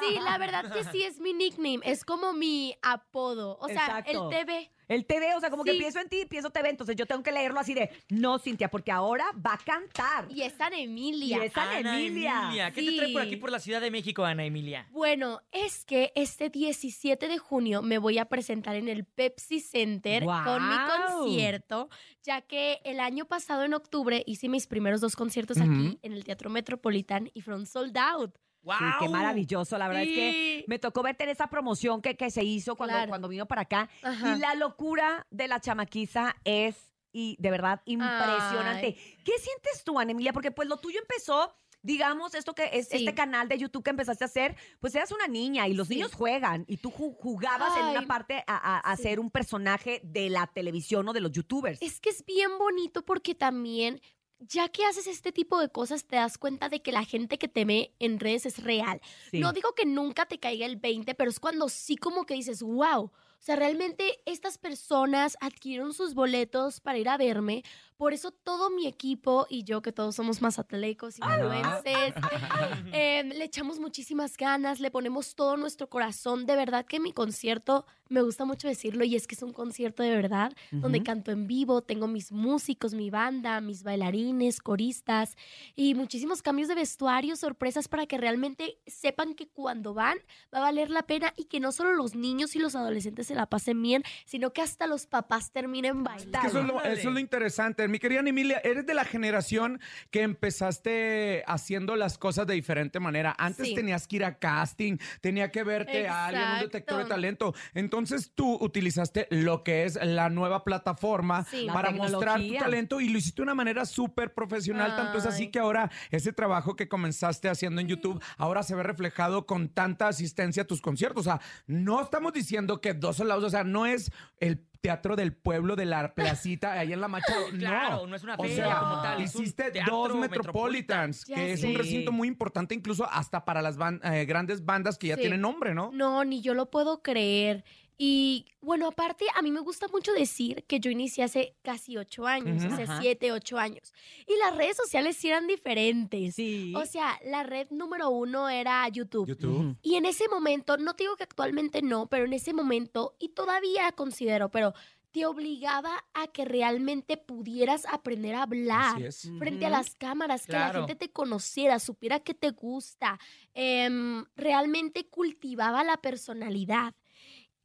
Sí, 0.00 0.18
la 0.24 0.38
verdad 0.38 0.72
que 0.72 0.82
sí 0.84 1.04
es 1.04 1.20
mi 1.20 1.32
nickname, 1.32 1.78
es 1.84 2.04
como 2.04 2.32
mi 2.32 2.74
apodo, 2.82 3.58
o 3.60 3.68
sea, 3.68 4.00
Exacto. 4.00 4.28
el 4.30 4.36
TV. 4.44 4.72
El 4.92 5.06
TV, 5.06 5.34
o 5.34 5.40
sea, 5.40 5.50
como 5.50 5.64
que 5.64 5.72
Sí. 5.72 5.78
pienso 5.78 5.98
en 6.00 6.08
ti 6.08 6.20
y 6.22 6.26
pienso 6.26 6.50
TV, 6.50 6.68
entonces 6.70 6.96
yo 6.96 7.06
tengo 7.06 7.22
que 7.22 7.32
leerlo 7.32 7.58
así 7.60 7.74
de, 7.74 7.90
no, 8.10 8.38
Cintia, 8.38 8.68
porque 8.70 8.92
ahora 8.92 9.24
va 9.44 9.54
a 9.54 9.58
cantar. 9.58 10.26
Y 10.30 10.42
es 10.42 10.60
Ana 10.60 10.78
Emilia. 10.78 11.38
Y 11.38 11.46
es 11.46 11.56
Ana 11.56 11.78
Ana 11.78 12.00
Emilia. 12.00 12.42
Emilia. 12.44 12.70
¿Qué 12.72 12.82
te 12.82 12.96
trae 12.96 13.12
por 13.12 13.22
Sí. 13.22 13.28
aquí 13.28 13.36
por 13.36 13.50
la 13.50 13.58
Ciudad 13.60 13.80
de 13.80 13.90
México, 13.90 14.24
Ana 14.24 14.44
Emilia? 14.44 14.86
Bueno, 14.90 15.40
es 15.50 15.84
que 15.84 16.12
este 16.14 16.50
17 16.50 17.28
de 17.28 17.38
junio 17.38 17.82
me 17.82 17.98
voy 17.98 18.18
a 18.18 18.26
presentar 18.26 18.76
en 18.76 18.88
el 18.88 19.04
Pepsi 19.04 19.60
Center 19.60 20.24
con 20.24 20.68
mi 20.68 20.74
¡Guau! 20.74 21.18
concierto, 21.20 21.88
ya 22.22 22.40
que 22.42 22.80
el 22.84 23.00
año 23.00 23.24
pasado 23.26 23.64
en 23.64 23.74
octubre 23.74 24.22
hice 24.26 24.48
mis 24.48 24.66
primeros 24.66 25.00
dos 25.00 25.16
conciertos 25.16 25.56
Ujú. 25.58 25.70
aquí 25.70 25.98
en 26.02 26.12
el 26.12 26.24
Teatro 26.24 26.50
Metropolitan 26.50 27.30
y 27.34 27.40
fueron 27.40 27.66
sold 27.66 27.96
out. 27.96 28.34
¡Wow! 28.62 28.76
Sí, 28.78 28.84
qué 29.00 29.08
maravilloso. 29.08 29.76
La 29.78 29.88
verdad 29.88 30.04
es 30.04 30.08
que 30.08 30.64
me 30.68 30.78
tocó 30.78 31.02
verte 31.02 31.24
en 31.24 31.30
esa 31.30 31.48
promoción 31.48 32.00
que, 32.00 32.16
que 32.16 32.30
se 32.30 32.44
hizo 32.44 32.76
cuando, 32.76 32.94
Claro. 32.94 33.08
cuando 33.08 33.28
vino 33.28 33.46
para 33.46 33.62
acá. 33.62 33.88
Ajá. 34.02 34.36
Y 34.36 34.38
la 34.38 34.54
locura 34.54 35.26
de 35.30 35.48
la 35.48 35.60
chamaquiza 35.60 36.36
es, 36.44 36.92
y 37.12 37.36
de 37.40 37.50
verdad, 37.50 37.82
impresionante. 37.86 38.94
¿Qué 39.24 39.32
sientes 39.38 39.82
tú, 39.84 39.98
Ana 39.98 40.12
Emilia? 40.12 40.32
Porque 40.32 40.50
pues 40.50 40.68
lo 40.68 40.76
tuyo 40.76 40.98
empezó, 41.00 41.52
digamos, 41.82 42.34
esto 42.34 42.54
que 42.54 42.70
es 42.72 42.88
Sí. 42.88 42.98
este 42.98 43.14
canal 43.14 43.48
de 43.48 43.58
YouTube 43.58 43.82
que 43.82 43.90
empezaste 43.90 44.24
a 44.24 44.26
hacer, 44.26 44.56
pues 44.80 44.94
eras 44.94 45.10
una 45.12 45.26
niña 45.26 45.66
y 45.66 45.74
los 45.74 45.88
Sí. 45.88 45.96
niños 45.96 46.14
juegan 46.14 46.64
y 46.68 46.76
tú 46.76 46.90
ju- 46.90 47.16
jugabas 47.18 47.76
en 47.78 47.86
una 47.86 48.06
parte 48.06 48.44
a, 48.46 48.56
a- 48.76 48.78
a 48.78 48.96
sí. 48.96 49.02
ser 49.02 49.18
un 49.20 49.30
personaje 49.30 50.00
de 50.04 50.30
la 50.30 50.46
televisión 50.46 51.08
o 51.08 51.12
de 51.12 51.20
los 51.20 51.32
youtubers. 51.32 51.82
Es 51.82 52.00
que 52.00 52.10
es 52.10 52.24
bien 52.24 52.56
bonito 52.58 53.04
porque 53.04 53.34
también, 53.34 54.00
ya 54.48 54.68
que 54.68 54.84
haces 54.84 55.06
este 55.06 55.32
tipo 55.32 55.60
de 55.60 55.68
cosas, 55.68 56.04
te 56.04 56.16
das 56.16 56.38
cuenta 56.38 56.68
de 56.68 56.82
que 56.82 56.92
la 56.92 57.04
gente 57.04 57.38
que 57.38 57.48
te 57.48 57.64
ve 57.64 57.92
en 57.98 58.18
redes 58.20 58.46
es 58.46 58.62
real. 58.62 59.00
Sí. 59.30 59.40
No 59.40 59.52
digo 59.52 59.74
que 59.74 59.86
nunca 59.86 60.26
te 60.26 60.38
caiga 60.38 60.66
el 60.66 60.76
20, 60.76 61.14
pero 61.14 61.30
es 61.30 61.40
cuando 61.40 61.68
sí 61.68 61.96
como 61.96 62.24
que 62.24 62.34
dices, 62.34 62.62
wow. 62.62 63.04
O 63.42 63.44
sea, 63.44 63.56
realmente 63.56 64.20
estas 64.24 64.56
personas 64.56 65.36
adquirieron 65.40 65.94
sus 65.94 66.14
boletos 66.14 66.78
para 66.80 66.98
ir 66.98 67.08
a 67.08 67.16
verme. 67.16 67.64
Por 68.02 68.14
eso 68.14 68.32
todo 68.32 68.68
mi 68.68 68.88
equipo 68.88 69.46
y 69.48 69.62
yo, 69.62 69.80
que 69.80 69.92
todos 69.92 70.16
somos 70.16 70.42
mazatlecos 70.42 71.18
y 71.18 71.22
influencers, 71.22 72.16
eh, 72.92 73.22
le 73.22 73.44
echamos 73.44 73.78
muchísimas 73.78 74.36
ganas, 74.36 74.80
le 74.80 74.90
ponemos 74.90 75.36
todo 75.36 75.56
nuestro 75.56 75.88
corazón. 75.88 76.44
De 76.44 76.56
verdad 76.56 76.84
que 76.84 76.98
mi 76.98 77.12
concierto, 77.12 77.86
me 78.08 78.20
gusta 78.20 78.44
mucho 78.44 78.66
decirlo, 78.66 79.04
y 79.04 79.14
es 79.14 79.28
que 79.28 79.36
es 79.36 79.42
un 79.44 79.52
concierto 79.52 80.02
de 80.02 80.10
verdad, 80.10 80.52
donde 80.72 81.04
canto 81.04 81.30
en 81.30 81.46
vivo, 81.46 81.82
tengo 81.82 82.08
mis 82.08 82.32
músicos, 82.32 82.92
mi 82.92 83.08
banda, 83.08 83.60
mis 83.60 83.84
bailarines, 83.84 84.60
coristas 84.60 85.36
y 85.76 85.94
muchísimos 85.94 86.42
cambios 86.42 86.66
de 86.66 86.74
vestuario, 86.74 87.36
sorpresas 87.36 87.86
para 87.86 88.06
que 88.06 88.18
realmente 88.18 88.78
sepan 88.84 89.34
que 89.34 89.46
cuando 89.46 89.94
van 89.94 90.18
va 90.52 90.58
a 90.58 90.62
valer 90.62 90.90
la 90.90 91.04
pena 91.04 91.32
y 91.36 91.44
que 91.44 91.60
no 91.60 91.70
solo 91.70 91.92
los 91.92 92.16
niños 92.16 92.56
y 92.56 92.58
los 92.58 92.74
adolescentes 92.74 93.28
se 93.28 93.36
la 93.36 93.46
pasen 93.46 93.80
bien, 93.80 94.02
sino 94.26 94.52
que 94.52 94.60
hasta 94.60 94.88
los 94.88 95.06
papás 95.06 95.52
terminen 95.52 96.02
bailando. 96.02 96.40
Que 96.40 96.46
eso, 96.48 96.58
es 96.58 96.66
lo, 96.66 96.82
eso 96.82 97.08
es 97.08 97.14
lo 97.14 97.20
interesante. 97.20 97.91
Mi 97.92 97.98
querida 97.98 98.20
Emilia, 98.20 98.58
eres 98.64 98.86
de 98.86 98.94
la 98.94 99.04
generación 99.04 99.78
que 100.10 100.22
empezaste 100.22 101.44
haciendo 101.46 101.94
las 101.94 102.16
cosas 102.16 102.46
de 102.46 102.54
diferente 102.54 103.00
manera. 103.00 103.36
Antes 103.38 103.68
Sí. 103.68 103.74
tenías 103.74 104.06
que 104.08 104.16
ir 104.16 104.24
a 104.24 104.38
casting, 104.38 104.96
tenía 105.20 105.50
que 105.50 105.62
verte 105.62 106.08
a 106.08 106.24
alguien, 106.28 106.44
un 106.54 106.60
detector 106.60 106.96
de 106.96 107.02
Exacto. 107.02 107.14
talento. 107.14 107.54
Entonces 107.74 108.32
tú 108.34 108.56
utilizaste 108.62 109.26
lo 109.28 109.62
que 109.62 109.84
es 109.84 109.98
la 110.02 110.30
nueva 110.30 110.64
plataforma 110.64 111.44
Sí. 111.44 111.66
Para 111.70 111.90
mostrar 111.90 112.40
tu 112.40 112.54
talento 112.54 112.98
y 112.98 113.10
lo 113.10 113.18
hiciste 113.18 113.36
de 113.36 113.42
una 113.42 113.54
manera 113.54 113.84
súper 113.84 114.32
profesional. 114.32 114.96
Tanto 114.96 115.18
es 115.18 115.26
así 115.26 115.48
que 115.50 115.58
ahora 115.58 115.90
ese 116.10 116.32
trabajo 116.32 116.76
que 116.76 116.88
comenzaste 116.88 117.50
haciendo 117.50 117.82
en 117.82 117.88
YouTube 117.88 118.22
ahora 118.38 118.62
se 118.62 118.74
ve 118.74 118.84
reflejado 118.84 119.44
con 119.44 119.68
tanta 119.68 120.08
asistencia 120.08 120.62
a 120.62 120.66
tus 120.66 120.80
conciertos. 120.80 121.26
O 121.26 121.30
sea, 121.30 121.40
no 121.66 122.00
estamos 122.00 122.32
diciendo 122.32 122.80
que 122.80 122.94
dos 122.94 123.16
soldados, 123.18 123.44
o 123.44 123.50
sea, 123.50 123.64
no 123.64 123.84
es 123.84 124.10
el 124.40 124.64
teatro 124.82 125.14
del 125.14 125.32
pueblo 125.32 125.76
de 125.76 125.86
la 125.86 126.12
placita 126.12 126.72
ahí 126.72 126.92
en 126.92 127.00
la 127.00 127.08
Machado. 127.08 127.46
Claro, 127.58 128.06
no 128.06 128.16
es 128.16 128.24
una 128.24 128.34
O 128.34 128.42
feria 128.42 128.56
sea, 128.66 128.78
como 128.80 129.00
tal, 129.00 129.22
es 129.22 129.34
un 129.36 129.42
Hiciste 129.44 129.70
teatro 129.70 130.08
dos 130.08 130.16
Metropolitans, 130.16 131.24
Ya 131.26 131.36
que 131.36 131.52
es 131.52 131.62
un 131.62 131.74
recinto 131.76 132.10
muy 132.12 132.26
importante 132.28 132.74
incluso 132.74 133.08
hasta 133.08 133.44
para 133.44 133.62
las 133.62 133.78
ban- 133.78 134.00
eh, 134.04 134.24
grandes 134.24 134.64
bandas 134.64 134.98
que 134.98 135.06
ya 135.08 135.14
Sí. 135.14 135.20
tienen 135.22 135.40
nombre, 135.40 135.72
¿no? 135.72 135.90
No, 135.92 136.24
ni 136.24 136.42
yo 136.42 136.52
lo 136.54 136.68
puedo 136.68 137.00
creer. 137.00 137.64
Y 138.04 138.46
bueno, 138.60 138.88
aparte, 138.88 139.26
a 139.32 139.42
mí 139.42 139.52
me 139.52 139.60
gusta 139.60 139.86
mucho 139.86 140.12
decir 140.12 140.64
que 140.66 140.80
yo 140.80 140.90
inicié 140.90 141.22
hace 141.22 141.54
casi 141.62 141.96
ocho 141.96 142.26
años, 142.26 142.64
Ujú. 142.64 142.74
hace 142.74 142.82
Ajá. 142.82 143.00
siete, 143.00 143.30
ocho 143.30 143.58
años. 143.58 143.94
Y 144.26 144.36
las 144.38 144.56
redes 144.56 144.76
sociales 144.76 145.16
sí 145.16 145.28
eran 145.28 145.46
diferentes. 145.46 146.34
Sí. 146.34 146.74
O 146.74 146.84
sea, 146.84 147.16
la 147.24 147.44
red 147.44 147.68
número 147.70 148.10
uno 148.10 148.48
era 148.48 148.88
YouTube. 148.88 149.28
YouTube. 149.28 149.76
Y 149.82 149.94
en 149.94 150.06
ese 150.06 150.26
momento, 150.28 150.78
no 150.78 150.96
te 150.96 151.04
digo 151.04 151.14
que 151.14 151.22
actualmente 151.22 151.80
no, 151.80 152.08
pero 152.08 152.24
en 152.24 152.32
ese 152.32 152.52
momento, 152.52 153.14
y 153.20 153.28
todavía 153.28 153.92
considero, 153.92 154.50
pero 154.50 154.74
te 155.12 155.24
obligaba 155.24 156.04
a 156.12 156.26
que 156.26 156.44
realmente 156.44 157.18
pudieras 157.18 157.86
aprender 157.86 158.34
a 158.34 158.42
hablar 158.42 159.00
frente 159.38 159.66
a 159.66 159.70
las 159.70 159.94
cámaras, 159.94 160.46
que 160.48 160.54
la 160.54 160.72
gente 160.72 160.96
te 160.96 161.12
conociera, 161.12 161.78
supiera 161.78 162.18
que 162.18 162.34
te 162.34 162.50
gusta, 162.50 163.20
em, 163.54 164.24
realmente 164.34 165.06
cultivaba 165.08 165.84
la 165.84 165.98
personalidad. 165.98 166.94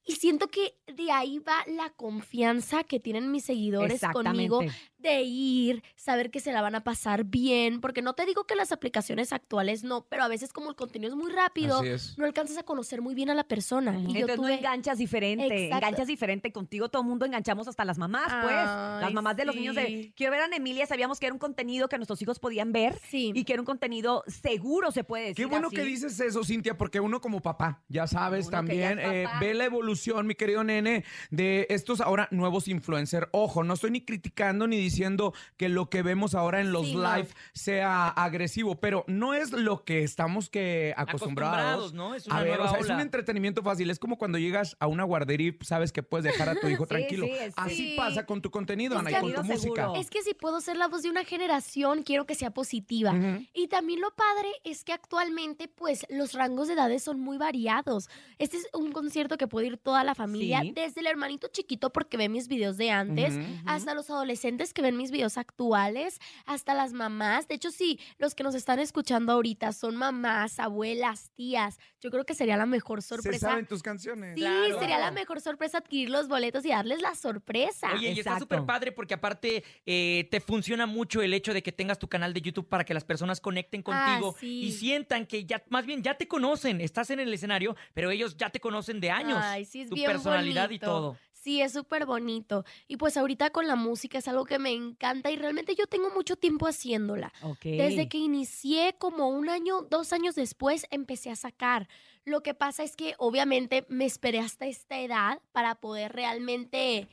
Y 0.07 0.15
siento 0.15 0.47
que 0.47 0.73
de 0.87 1.11
ahí 1.11 1.39
va 1.39 1.63
la 1.67 1.89
confianza 1.89 2.85
que 2.85 2.99
tienen 2.99 3.29
mis 3.29 3.43
seguidores 3.43 4.01
conmigo. 4.13 4.61
De 4.99 5.21
ir, 5.21 5.83
saber 5.95 6.31
que 6.31 6.39
se 6.39 6.51
la 6.51 6.61
van 6.61 6.75
a 6.75 6.83
pasar 6.83 7.23
bien, 7.23 7.81
porque 7.81 8.01
no 8.01 8.13
te 8.13 8.25
digo 8.25 8.45
que 8.45 8.55
las 8.55 8.71
aplicaciones 8.71 9.31
actuales 9.31 9.83
no, 9.83 10.05
pero 10.09 10.23
a 10.23 10.27
veces 10.27 10.51
como 10.53 10.69
el 10.69 10.75
contenido 10.75 11.11
es 11.11 11.17
muy 11.17 11.31
rápido, 11.31 11.81
no 12.17 12.25
alcanzas 12.25 12.57
a 12.57 12.63
conocer 12.63 13.01
muy 13.01 13.13
bien 13.13 13.29
a 13.29 13.35
la 13.35 13.43
persona. 13.43 13.97
Y 13.99 14.03
yo 14.13 14.19
Entonces 14.21 14.37
no 14.37 14.43
tuve- 14.43 14.57
enganchas 14.57 14.97
diferente, 14.97 15.45
Exacto. 15.45 15.75
enganchas 15.85 16.07
diferente. 16.07 16.51
Contigo 16.51 16.89
todo 16.89 17.01
el 17.03 17.07
mundo 17.07 17.25
enganchamos 17.25 17.67
hasta 17.67 17.85
las 17.85 17.97
mamás, 17.97 18.27
pues. 18.41 18.55
Las 18.55 19.13
mamás 19.13 19.35
de 19.37 19.45
los 19.45 19.55
niños 19.55 19.75
de 19.75 20.11
quiero 20.15 20.31
ver 20.31 20.41
a 20.41 20.55
Emilia, 20.55 20.85
sabíamos 20.87 21.19
que 21.19 21.27
era 21.27 21.33
un 21.33 21.39
contenido 21.39 21.87
que 21.89 21.97
nuestros 21.97 22.21
hijos 22.21 22.39
podían 22.39 22.71
ver 22.71 22.99
Sí. 23.09 23.31
y 23.35 23.43
que 23.43 23.53
era 23.53 23.61
un 23.61 23.65
contenido 23.65 24.23
seguro, 24.27 24.91
se 24.91 25.03
puede 25.03 25.23
decir. 25.25 25.35
Qué 25.35 25.45
bueno 25.45 25.67
así. 25.67 25.75
que 25.75 25.83
dices 25.83 26.19
eso, 26.19 26.43
Cintia, 26.43 26.77
porque 26.77 26.99
uno 26.99 27.21
como 27.21 27.41
papá, 27.41 27.83
ya 27.87 28.07
sabes 28.07 28.47
Uno 28.47 28.65
que 28.65 28.77
ya 28.77 28.89
también, 28.89 28.99
eh, 28.99 29.27
ve 29.39 29.53
la 29.53 29.65
evolución, 29.65 30.25
mi 30.25 30.33
querido 30.35 30.63
nene, 30.63 31.03
de 31.29 31.67
estos 31.69 32.01
ahora 32.01 32.27
nuevos 32.31 32.67
influencers. 32.67 33.27
Ojo, 33.31 33.63
no 33.63 33.73
estoy 33.75 33.91
ni 33.91 34.01
criticando 34.01 34.67
ni 34.67 34.77
diciendo 34.89 35.33
que 35.57 35.69
lo 35.69 35.89
que 35.89 36.01
vemos 36.01 36.35
ahora 36.35 36.59
en 36.61 36.71
los 36.71 36.87
Sí, 36.87 36.95
no. 36.95 37.15
live 37.15 37.27
sea 37.53 38.07
agresivo, 38.07 38.75
pero 38.79 39.03
no 39.07 39.33
es 39.33 39.51
lo 39.51 39.83
que 39.83 40.03
estamos 40.03 40.49
que 40.49 40.93
acostumbrados. 40.97 41.57
Acostumbrados, 41.91 41.93
¿no? 41.93 42.15
Es 42.15 42.27
una 42.27 42.37
a 42.37 42.43
ver, 42.43 42.57
nueva 42.57 42.65
o 42.65 42.69
sea, 42.75 42.79
es 42.79 42.89
un 42.89 42.99
entretenimiento 42.99 43.61
fácil. 43.63 43.89
Es 43.89 43.99
como 43.99 44.17
cuando 44.17 44.37
llegas 44.37 44.75
a 44.79 44.87
una 44.87 45.03
guardería 45.03 45.49
y 45.49 45.57
sabes 45.65 45.91
que 45.91 46.03
puedes 46.03 46.23
dejar 46.23 46.49
a 46.49 46.55
tu 46.55 46.67
hijo 46.69 46.85
Sí, 46.85 46.89
tranquilo. 46.89 47.25
sí, 47.25 47.33
Así 47.55 47.75
sí. 47.75 47.93
pasa 47.97 48.25
con 48.25 48.41
tu 48.41 48.51
contenido, 48.51 48.95
Es 48.95 48.99
Ana, 48.99 49.11
y 49.11 49.21
con 49.21 49.33
tu 49.33 49.43
música. 49.43 49.91
Es 49.95 50.09
que 50.09 50.21
si 50.23 50.33
puedo 50.33 50.61
ser 50.61 50.77
la 50.77 50.87
voz 50.87 51.03
de 51.03 51.09
una 51.09 51.23
generación, 51.25 52.03
quiero 52.03 52.25
que 52.25 52.35
sea 52.35 52.51
positiva. 52.51 53.13
Y 53.53 53.67
también 53.67 54.01
lo 54.01 54.11
padre 54.11 54.49
es 54.63 54.83
que 54.83 54.93
actualmente, 54.93 55.67
pues, 55.67 56.05
los 56.09 56.33
rangos 56.33 56.67
de 56.67 56.73
edades 56.75 57.03
son 57.03 57.19
muy 57.19 57.37
variados. 57.37 58.09
Este 58.39 58.57
es 58.57 58.67
un 58.73 58.91
concierto 58.91 59.37
que 59.37 59.47
puede 59.47 59.67
ir 59.67 59.77
toda 59.77 60.03
la 60.03 60.15
familia, 60.15 60.61
Sí. 60.61 60.71
desde 60.75 61.01
el 61.01 61.07
hermanito 61.07 61.47
chiquito 61.51 61.91
porque 61.91 62.17
ve 62.17 62.29
mis 62.29 62.47
videos 62.47 62.77
de 62.77 62.91
antes, 62.91 63.37
hasta 63.65 63.93
los 63.93 64.09
adolescentes 64.09 64.73
que 64.77 64.83
ven 64.83 64.95
mis 64.95 65.09
videos 65.09 65.39
actuales, 65.39 66.19
hasta 66.45 66.75
las 66.75 66.93
mamás. 66.93 67.47
De 67.47 67.55
hecho, 67.55 67.71
sí, 67.71 67.99
los 68.19 68.35
que 68.35 68.43
nos 68.43 68.53
están 68.53 68.77
escuchando 68.77 69.33
ahorita 69.33 69.73
son 69.73 69.95
mamás, 69.95 70.59
abuelas, 70.59 71.31
tías. 71.35 71.79
Yo 71.99 72.11
creo 72.11 72.25
que 72.25 72.35
sería 72.35 72.57
la 72.57 72.67
mejor 72.67 73.01
Se 73.01 73.07
sorpresa. 73.15 73.49
saben 73.49 73.65
tus 73.65 73.81
canciones. 73.81 74.35
Sí, 74.35 74.41
Claro. 74.41 74.79
sería 74.79 74.99
la 74.99 75.09
mejor 75.09 75.41
sorpresa 75.41 75.79
adquirir 75.79 76.11
los 76.11 76.27
boletos 76.27 76.63
y 76.63 76.69
darles 76.69 77.01
la 77.01 77.15
sorpresa. 77.15 77.91
Oye, 77.95 78.11
y 78.11 78.19
está 78.19 78.37
súper 78.37 78.65
padre 78.65 78.91
porque 78.91 79.15
aparte 79.15 79.63
eh, 79.87 80.27
te 80.29 80.39
funciona 80.41 80.85
mucho 80.85 81.23
el 81.23 81.33
hecho 81.33 81.55
de 81.55 81.63
que 81.63 81.71
tengas 81.71 81.97
tu 81.97 82.07
canal 82.07 82.35
de 82.35 82.41
YouTube 82.41 82.69
para 82.69 82.85
que 82.85 82.93
las 82.93 83.03
personas 83.03 83.41
conecten 83.41 83.81
Ah, 83.87 84.17
contigo 84.19 84.35
sí. 84.39 84.61
y 84.65 84.71
sientan 84.73 85.25
que 85.25 85.43
ya, 85.45 85.63
más 85.69 85.87
bien 85.87 86.03
ya 86.03 86.13
te 86.15 86.27
conocen, 86.27 86.81
estás 86.81 87.09
en 87.09 87.19
el 87.19 87.33
escenario, 87.33 87.75
pero 87.95 88.11
ellos 88.11 88.37
ya 88.37 88.51
te 88.51 88.59
conocen 88.59 88.99
de 88.99 89.09
años. 89.09 89.39
Ay, 89.41 89.65
sí, 89.65 89.81
es 89.81 89.89
tu 89.89 89.95
bien 89.95 90.11
personalidad 90.11 90.69
y 90.69 90.77
todo. 90.77 91.17
Sí, 91.47 91.61
es 91.61 91.71
súper 91.71 92.05
bonito. 92.05 92.65
Y 92.89 92.97
pues 92.97 93.15
ahorita 93.15 93.51
con 93.51 93.67
la 93.67 93.77
música 93.77 94.17
es 94.17 94.27
algo 94.27 94.43
que 94.43 94.59
me 94.59 94.73
encanta 94.73 95.31
y 95.31 95.37
realmente 95.37 95.75
yo 95.75 95.87
tengo 95.87 96.09
mucho 96.09 96.35
tiempo 96.35 96.67
haciéndola. 96.67 97.31
Desde 97.63 98.09
que 98.09 98.17
inicié, 98.17 98.97
como 98.99 99.29
un 99.29 99.47
año, 99.47 99.83
dos 99.83 100.11
años 100.11 100.35
después, 100.35 100.85
empecé 100.91 101.29
a 101.29 101.37
sacar. 101.37 101.87
Lo 102.25 102.43
que 102.43 102.53
pasa 102.53 102.83
es 102.83 102.97
que 102.97 103.15
obviamente 103.17 103.85
me 103.87 104.03
esperé 104.03 104.39
hasta 104.39 104.65
esta 104.65 104.99
edad 104.99 105.39
para 105.53 105.75
poder 105.75 106.11
realmente 106.11 107.07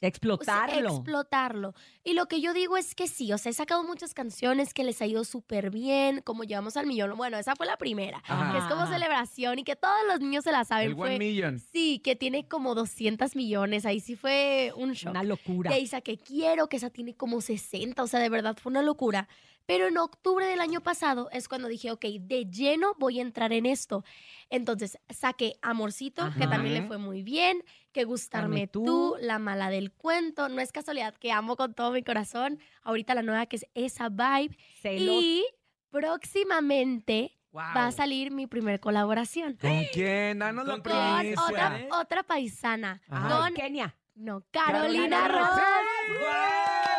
Explotarlo. 0.00 0.88
explotarlo. 0.96 1.74
Y 2.04 2.14
lo 2.14 2.26
que 2.26 2.40
yo 2.40 2.52
digo 2.54 2.76
es 2.76 2.94
que 2.94 3.06
sí, 3.06 3.32
o 3.32 3.38
sea, 3.38 3.50
he 3.50 3.52
sacado 3.52 3.84
muchas 3.84 4.14
canciones 4.14 4.72
que 4.74 4.84
les 4.84 5.00
ha 5.02 5.06
ido 5.06 5.24
súper 5.24 5.70
bien, 5.70 6.20
como 6.22 6.44
llevamos 6.44 6.76
al 6.76 6.86
millón. 6.86 7.16
Bueno, 7.16 7.36
esa 7.38 7.54
fue 7.56 7.66
la 7.66 7.76
primera, 7.76 8.22
Ajá. 8.26 8.52
que 8.52 8.58
es 8.58 8.64
como 8.64 8.86
celebración 8.86 9.58
y 9.58 9.64
que 9.64 9.76
todos 9.76 9.98
los 10.08 10.20
niños 10.20 10.44
se 10.44 10.52
la 10.52 10.64
saben. 10.64 10.90
El 10.90 10.96
Fue- 10.96 11.08
One 11.10 11.18
Million. 11.18 11.58
Sí, 11.58 12.00
que 12.02 12.16
tiene 12.16 12.48
como 12.48 12.74
200 12.74 13.36
millones. 13.36 13.84
Ahí 13.86 14.00
sí 14.00 14.16
fue 14.16 14.72
un 14.76 14.92
shock. 14.92 15.10
Una 15.10 15.22
locura. 15.22 15.70
De 15.70 15.76
ahí 15.76 15.86
saqué 15.86 16.16
Quiero, 16.18 16.68
que 16.68 16.76
esa 16.78 16.90
tiene 16.90 17.14
como 17.14 17.40
60. 17.40 18.02
O 18.02 18.06
sea, 18.06 18.20
de 18.20 18.28
verdad 18.28 18.56
fue 18.60 18.70
una 18.70 18.82
locura. 18.82 19.28
Pero 19.66 19.86
en 19.86 19.98
octubre 19.98 20.44
del 20.46 20.60
año 20.60 20.80
pasado 20.80 21.28
es 21.32 21.46
cuando 21.46 21.68
dije, 21.68 21.92
ok, 21.92 22.04
de 22.20 22.46
lleno 22.46 22.94
voy 22.98 23.18
a 23.20 23.22
entrar 23.22 23.52
en 23.52 23.66
esto. 23.66 24.04
Entonces 24.48 24.98
saqué 25.10 25.54
Amorcito, 25.62 26.28
que 26.36 26.46
también 26.48 26.74
le 26.74 26.82
fue 26.88 26.98
muy 26.98 27.22
bien. 27.22 27.62
Que 27.92 28.04
Gustarme 28.04 28.66
tú. 28.68 28.84
tú. 28.84 29.16
La 29.20 29.38
Mala 29.38 29.68
del 29.70 29.92
Cuento. 29.92 30.48
No 30.48 30.60
es 30.60 30.70
casualidad 30.72 31.14
que 31.16 31.30
amo 31.32 31.56
con 31.56 31.74
todo 31.74 31.90
mi 31.92 32.02
corazón. 32.02 32.58
Ahorita 32.82 33.14
la 33.14 33.22
nueva 33.22 33.46
que 33.46 33.56
es 33.56 33.66
Esa 33.74 34.08
Vibe. 34.08 34.56
Celos. 34.80 35.22
Y 35.22 35.44
próximamente 35.90 37.36
Wow. 37.52 37.62
va 37.76 37.86
a 37.86 37.92
salir 37.92 38.30
mi 38.30 38.46
primer 38.46 38.78
colaboración. 38.78 39.56
¿Con 39.60 39.82
quién? 39.92 40.38
Danos 40.38 40.66
la 40.68 40.80
primicia. 40.80 41.42
otra, 41.44 41.86
otra 42.00 42.22
paisana. 42.22 43.02
Ajá. 43.08 43.40
Con, 43.40 43.54
Kenia. 43.54 43.96
no, 44.14 44.44
Carolina, 44.52 45.22
Carolina 45.22 45.28
Ross. 45.28 45.60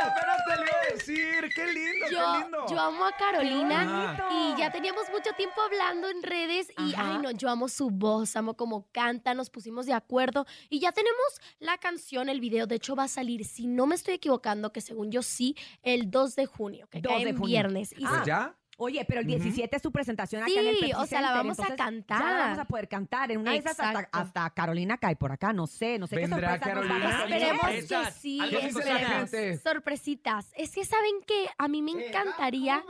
¡Guau! 0.02 0.12
Apenas 0.12 0.38
te 0.48 0.56
lo 0.56 0.64
iba 0.64 0.78
a 0.90 0.94
decir. 0.94 1.52
¡Qué 1.56 1.66
lindo, 1.74 2.06
qué 2.10 2.16
Yo, 2.16 2.38
lindo! 2.40 2.66
yo 2.70 2.80
amo 2.80 3.06
a 3.06 3.12
Carolina 3.18 4.18
y 4.32 4.56
ya 4.60 4.72
teníamos 4.72 5.10
mucho 5.12 5.32
tiempo 5.36 5.62
hablando 5.62 6.10
en 6.10 6.24
redes 6.24 6.70
y 6.78 6.94
Ajá. 6.94 7.12
ay 7.16 7.18
no, 7.22 7.32
yo 7.32 7.50
amo 7.50 7.68
su 7.70 7.90
voz, 7.90 8.36
amo 8.36 8.56
cómo 8.56 8.88
canta, 8.92 9.34
nos 9.34 9.50
pusimos 9.50 9.86
de 9.86 9.94
acuerdo 9.94 10.46
y 10.70 10.80
ya 10.80 10.92
tenemos 10.92 11.42
la 11.60 11.78
canción, 11.78 12.30
el 12.30 12.40
video, 12.40 12.68
de 12.68 12.76
hecho 12.76 12.96
va 12.96 13.04
a 13.04 13.08
salir, 13.08 13.46
si 13.46 13.68
no 13.68 13.86
me 13.86 13.96
estoy 13.96 14.16
equivocando, 14.16 14.72
que 14.72 14.82
según 14.82 15.12
yo 15.12 15.22
sí, 15.24 15.56
el 15.84 16.10
2 16.12 16.36
de 16.36 16.46
junio, 16.46 16.88
que 16.90 17.02
2 17.02 17.12
cae 17.12 17.24
de 17.24 17.30
en 17.32 17.38
junio. 17.38 17.48
viernes. 17.50 17.94
Y 17.98 18.06
Ah, 18.06 18.10
Pues 18.16 18.26
ya. 18.26 18.56
Oye, 18.84 19.06
pero 19.08 19.22
el 19.22 19.28
Ujú. 19.28 19.36
17 19.38 19.76
es 19.76 19.82
tu 19.82 19.92
presentación 19.92 20.42
acá 20.42 20.52
en 20.52 20.68
el 20.68 20.76
Sí, 20.76 20.82
Pepsi 20.82 20.94
o 20.98 21.06
sea, 21.06 21.22
la 21.22 21.28
Center, 21.28 21.44
vamos 21.44 21.60
a 21.60 21.62
entonces 21.62 21.86
cantar. 21.86 22.20
Ya 22.20 22.30
la 22.32 22.38
vamos 22.38 22.60
a 22.60 22.66
poder 22.66 22.88
cantar. 22.88 23.32
En 23.32 23.38
una 23.40 23.52
de 23.52 23.58
esas 23.58 23.72
hasta, 23.74 23.90
Exacto. 23.92 24.18
hasta 24.18 24.50
Carolina 24.50 24.98
cae 24.98 25.16
por 25.16 25.32
acá, 25.32 25.54
no 25.54 25.68
sé, 25.68 26.00
no 26.00 26.08
sé 26.08 26.16
qué 26.16 26.22
¿Vendrá 26.22 26.58
sorpresa 26.58 26.76
nos 26.76 26.86
Carolina? 26.88 27.06
vas 27.06 27.14
a 27.14 27.24
hacer. 27.24 27.34
Esperemos 27.34 27.62
sorpresas. 27.62 28.14
que 28.16 28.20
sí. 28.20 28.40
Algo 28.40 28.60
¿Qué 28.60 28.66
dice 28.68 28.80
la 28.80 28.96
esperemos. 29.00 29.30
gente? 29.32 29.58
Sorpresitas. 29.60 30.52
Es 30.56 30.72
que 30.74 30.86
saben 30.86 31.12
que 31.28 31.48
a 31.58 31.68
mí 31.68 31.82
me 31.82 31.92
encantaría, 31.92 32.84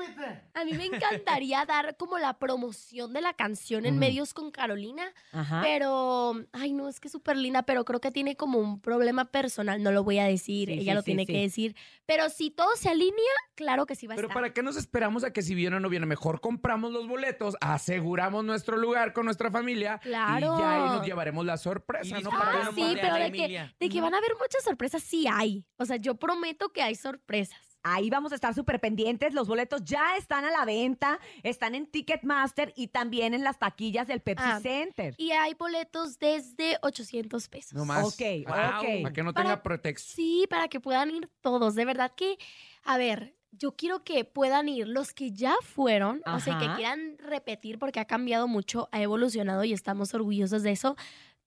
a 0.54 0.63
mí 0.65 0.73
me 0.73 0.86
encantaría 0.86 1.65
dar 1.65 1.97
como 1.97 2.17
la 2.19 2.38
promoción 2.39 3.12
de 3.13 3.21
la 3.21 3.34
canción 3.34 3.86
en 3.86 3.95
Ujú. 3.95 3.99
medios 3.99 4.34
con 4.34 4.51
Carolina, 4.51 5.04
Ajá. 5.34 5.62
pero, 5.62 6.36
ay 6.54 6.73
no, 6.73 6.88
es 6.88 6.99
que 6.99 7.08
es 7.08 7.12
súper 7.12 7.36
linda, 7.38 7.63
pero 7.63 7.84
creo 7.86 7.99
que 7.99 8.12
tiene 8.12 8.36
como 8.36 8.60
un 8.60 8.80
problema 8.80 9.25
personal, 9.25 9.84
no 9.84 9.91
lo 9.91 10.04
voy 10.04 10.19
a 10.19 10.25
decir, 10.25 10.69
Sí, 10.69 10.73
ella 10.75 10.91
sí, 10.91 10.95
lo 10.95 11.01
sí, 11.01 11.06
tiene 11.06 11.25
sí. 11.25 11.34
que 11.34 11.39
decir, 11.41 11.75
pero 12.06 12.30
si 12.30 12.49
todo 12.51 12.69
se 12.75 12.89
alinea, 12.89 13.13
claro 13.56 13.86
que 13.86 13.95
sí 13.95 14.08
va 14.08 14.13
a 14.13 14.15
Pero 14.15 14.27
estar. 14.27 14.41
¿para 14.41 14.54
qué 14.54 14.63
nos 14.63 14.75
esperamos 14.77 15.23
a 15.23 15.32
que 15.34 15.41
si 15.41 15.56
viene 15.56 15.81
o 15.82 15.84
no 15.84 15.89
viene? 15.89 16.06
Mejor 16.06 16.39
compramos 16.41 16.91
los 16.94 17.08
boletos, 17.08 17.56
aseguramos 17.62 18.44
nuestro 18.46 18.78
lugar 18.78 19.13
con 19.13 19.26
nuestra 19.26 19.52
familia 19.52 20.00
Claro. 20.00 20.56
y 20.56 20.60
ya 20.62 20.74
ahí 20.76 20.89
nos 20.98 21.06
llevaremos 21.06 21.46
la 21.46 21.58
sorpresa, 21.58 22.20
¿no? 22.22 22.30
Ah, 22.34 22.39
Para 22.39 22.52
disfrutamos 22.70 22.91
sí, 22.91 22.98
pero 23.02 23.15
de 23.15 23.32
que, 23.32 23.72
de 23.80 23.89
que 23.89 24.02
van 24.02 24.13
a 24.13 24.17
haber 24.17 24.32
muchas 24.39 24.63
sorpresas, 24.63 25.04
sí 25.04 25.26
hay. 25.32 25.65
O 25.78 25.86
sea, 25.86 25.98
yo 25.98 26.15
prometo 26.15 26.70
que 26.70 26.82
hay 26.82 26.96
sorpresas. 26.96 27.60
Ahí 27.84 28.12
vamos 28.12 28.32
a 28.32 28.36
estar 28.36 28.54
súper 28.54 28.80
pendientes. 28.80 29.34
Los 29.34 29.48
boletos 29.48 29.84
ya 29.84 30.15
están 30.15 30.46
a 30.46 30.52
la 30.52 30.65
venta, 30.65 31.20
están 31.41 31.74
en 31.74 31.88
Ticketmaster 31.88 32.72
y 32.76 32.89
también 32.89 33.34
en 33.34 33.44
las 33.44 33.58
taquillas 33.58 34.06
del 34.08 34.22
Pepsi 34.22 34.46
Ah, 34.48 34.60
Center. 34.62 35.15
Y 35.17 35.32
hay 35.32 35.56
boletos 35.56 36.20
desde 36.20 36.78
800 36.84 37.48
pesos. 37.48 37.74
No 37.74 37.84
más. 37.86 38.04
Ok, 38.06 38.22
Wow. 38.48 38.54
ok. 38.56 39.02
Para 39.02 39.13
que 39.13 39.24
no 39.24 39.34
Para- 39.34 39.44
tenga 39.50 39.63
pretexto. 39.63 40.13
Sí, 40.13 40.46
para 40.48 40.67
que 40.67 40.80
puedan 40.80 41.10
ir 41.10 41.28
todos. 41.41 41.74
De 41.74 41.86
verdad 41.86 42.12
que, 42.15 42.38
a 42.84 42.98
ver, 43.00 43.34
yo 43.51 43.73
quiero 43.73 44.03
que 44.03 44.23
puedan 44.23 44.69
ir 44.69 44.87
los 44.87 45.13
que 45.13 45.31
ya 45.31 45.55
fueron, 45.61 46.21
o 46.25 46.39
sea, 46.39 46.57
que 46.57 46.73
quieran 46.75 47.17
repetir 47.19 47.79
porque 47.79 47.99
ha 47.99 48.05
cambiado 48.05 48.47
mucho, 48.47 48.89
ha 48.91 49.01
evolucionado 49.01 49.63
y 49.63 49.73
estamos 49.73 50.13
orgullosos 50.13 50.63
de 50.63 50.71
eso. 50.71 50.95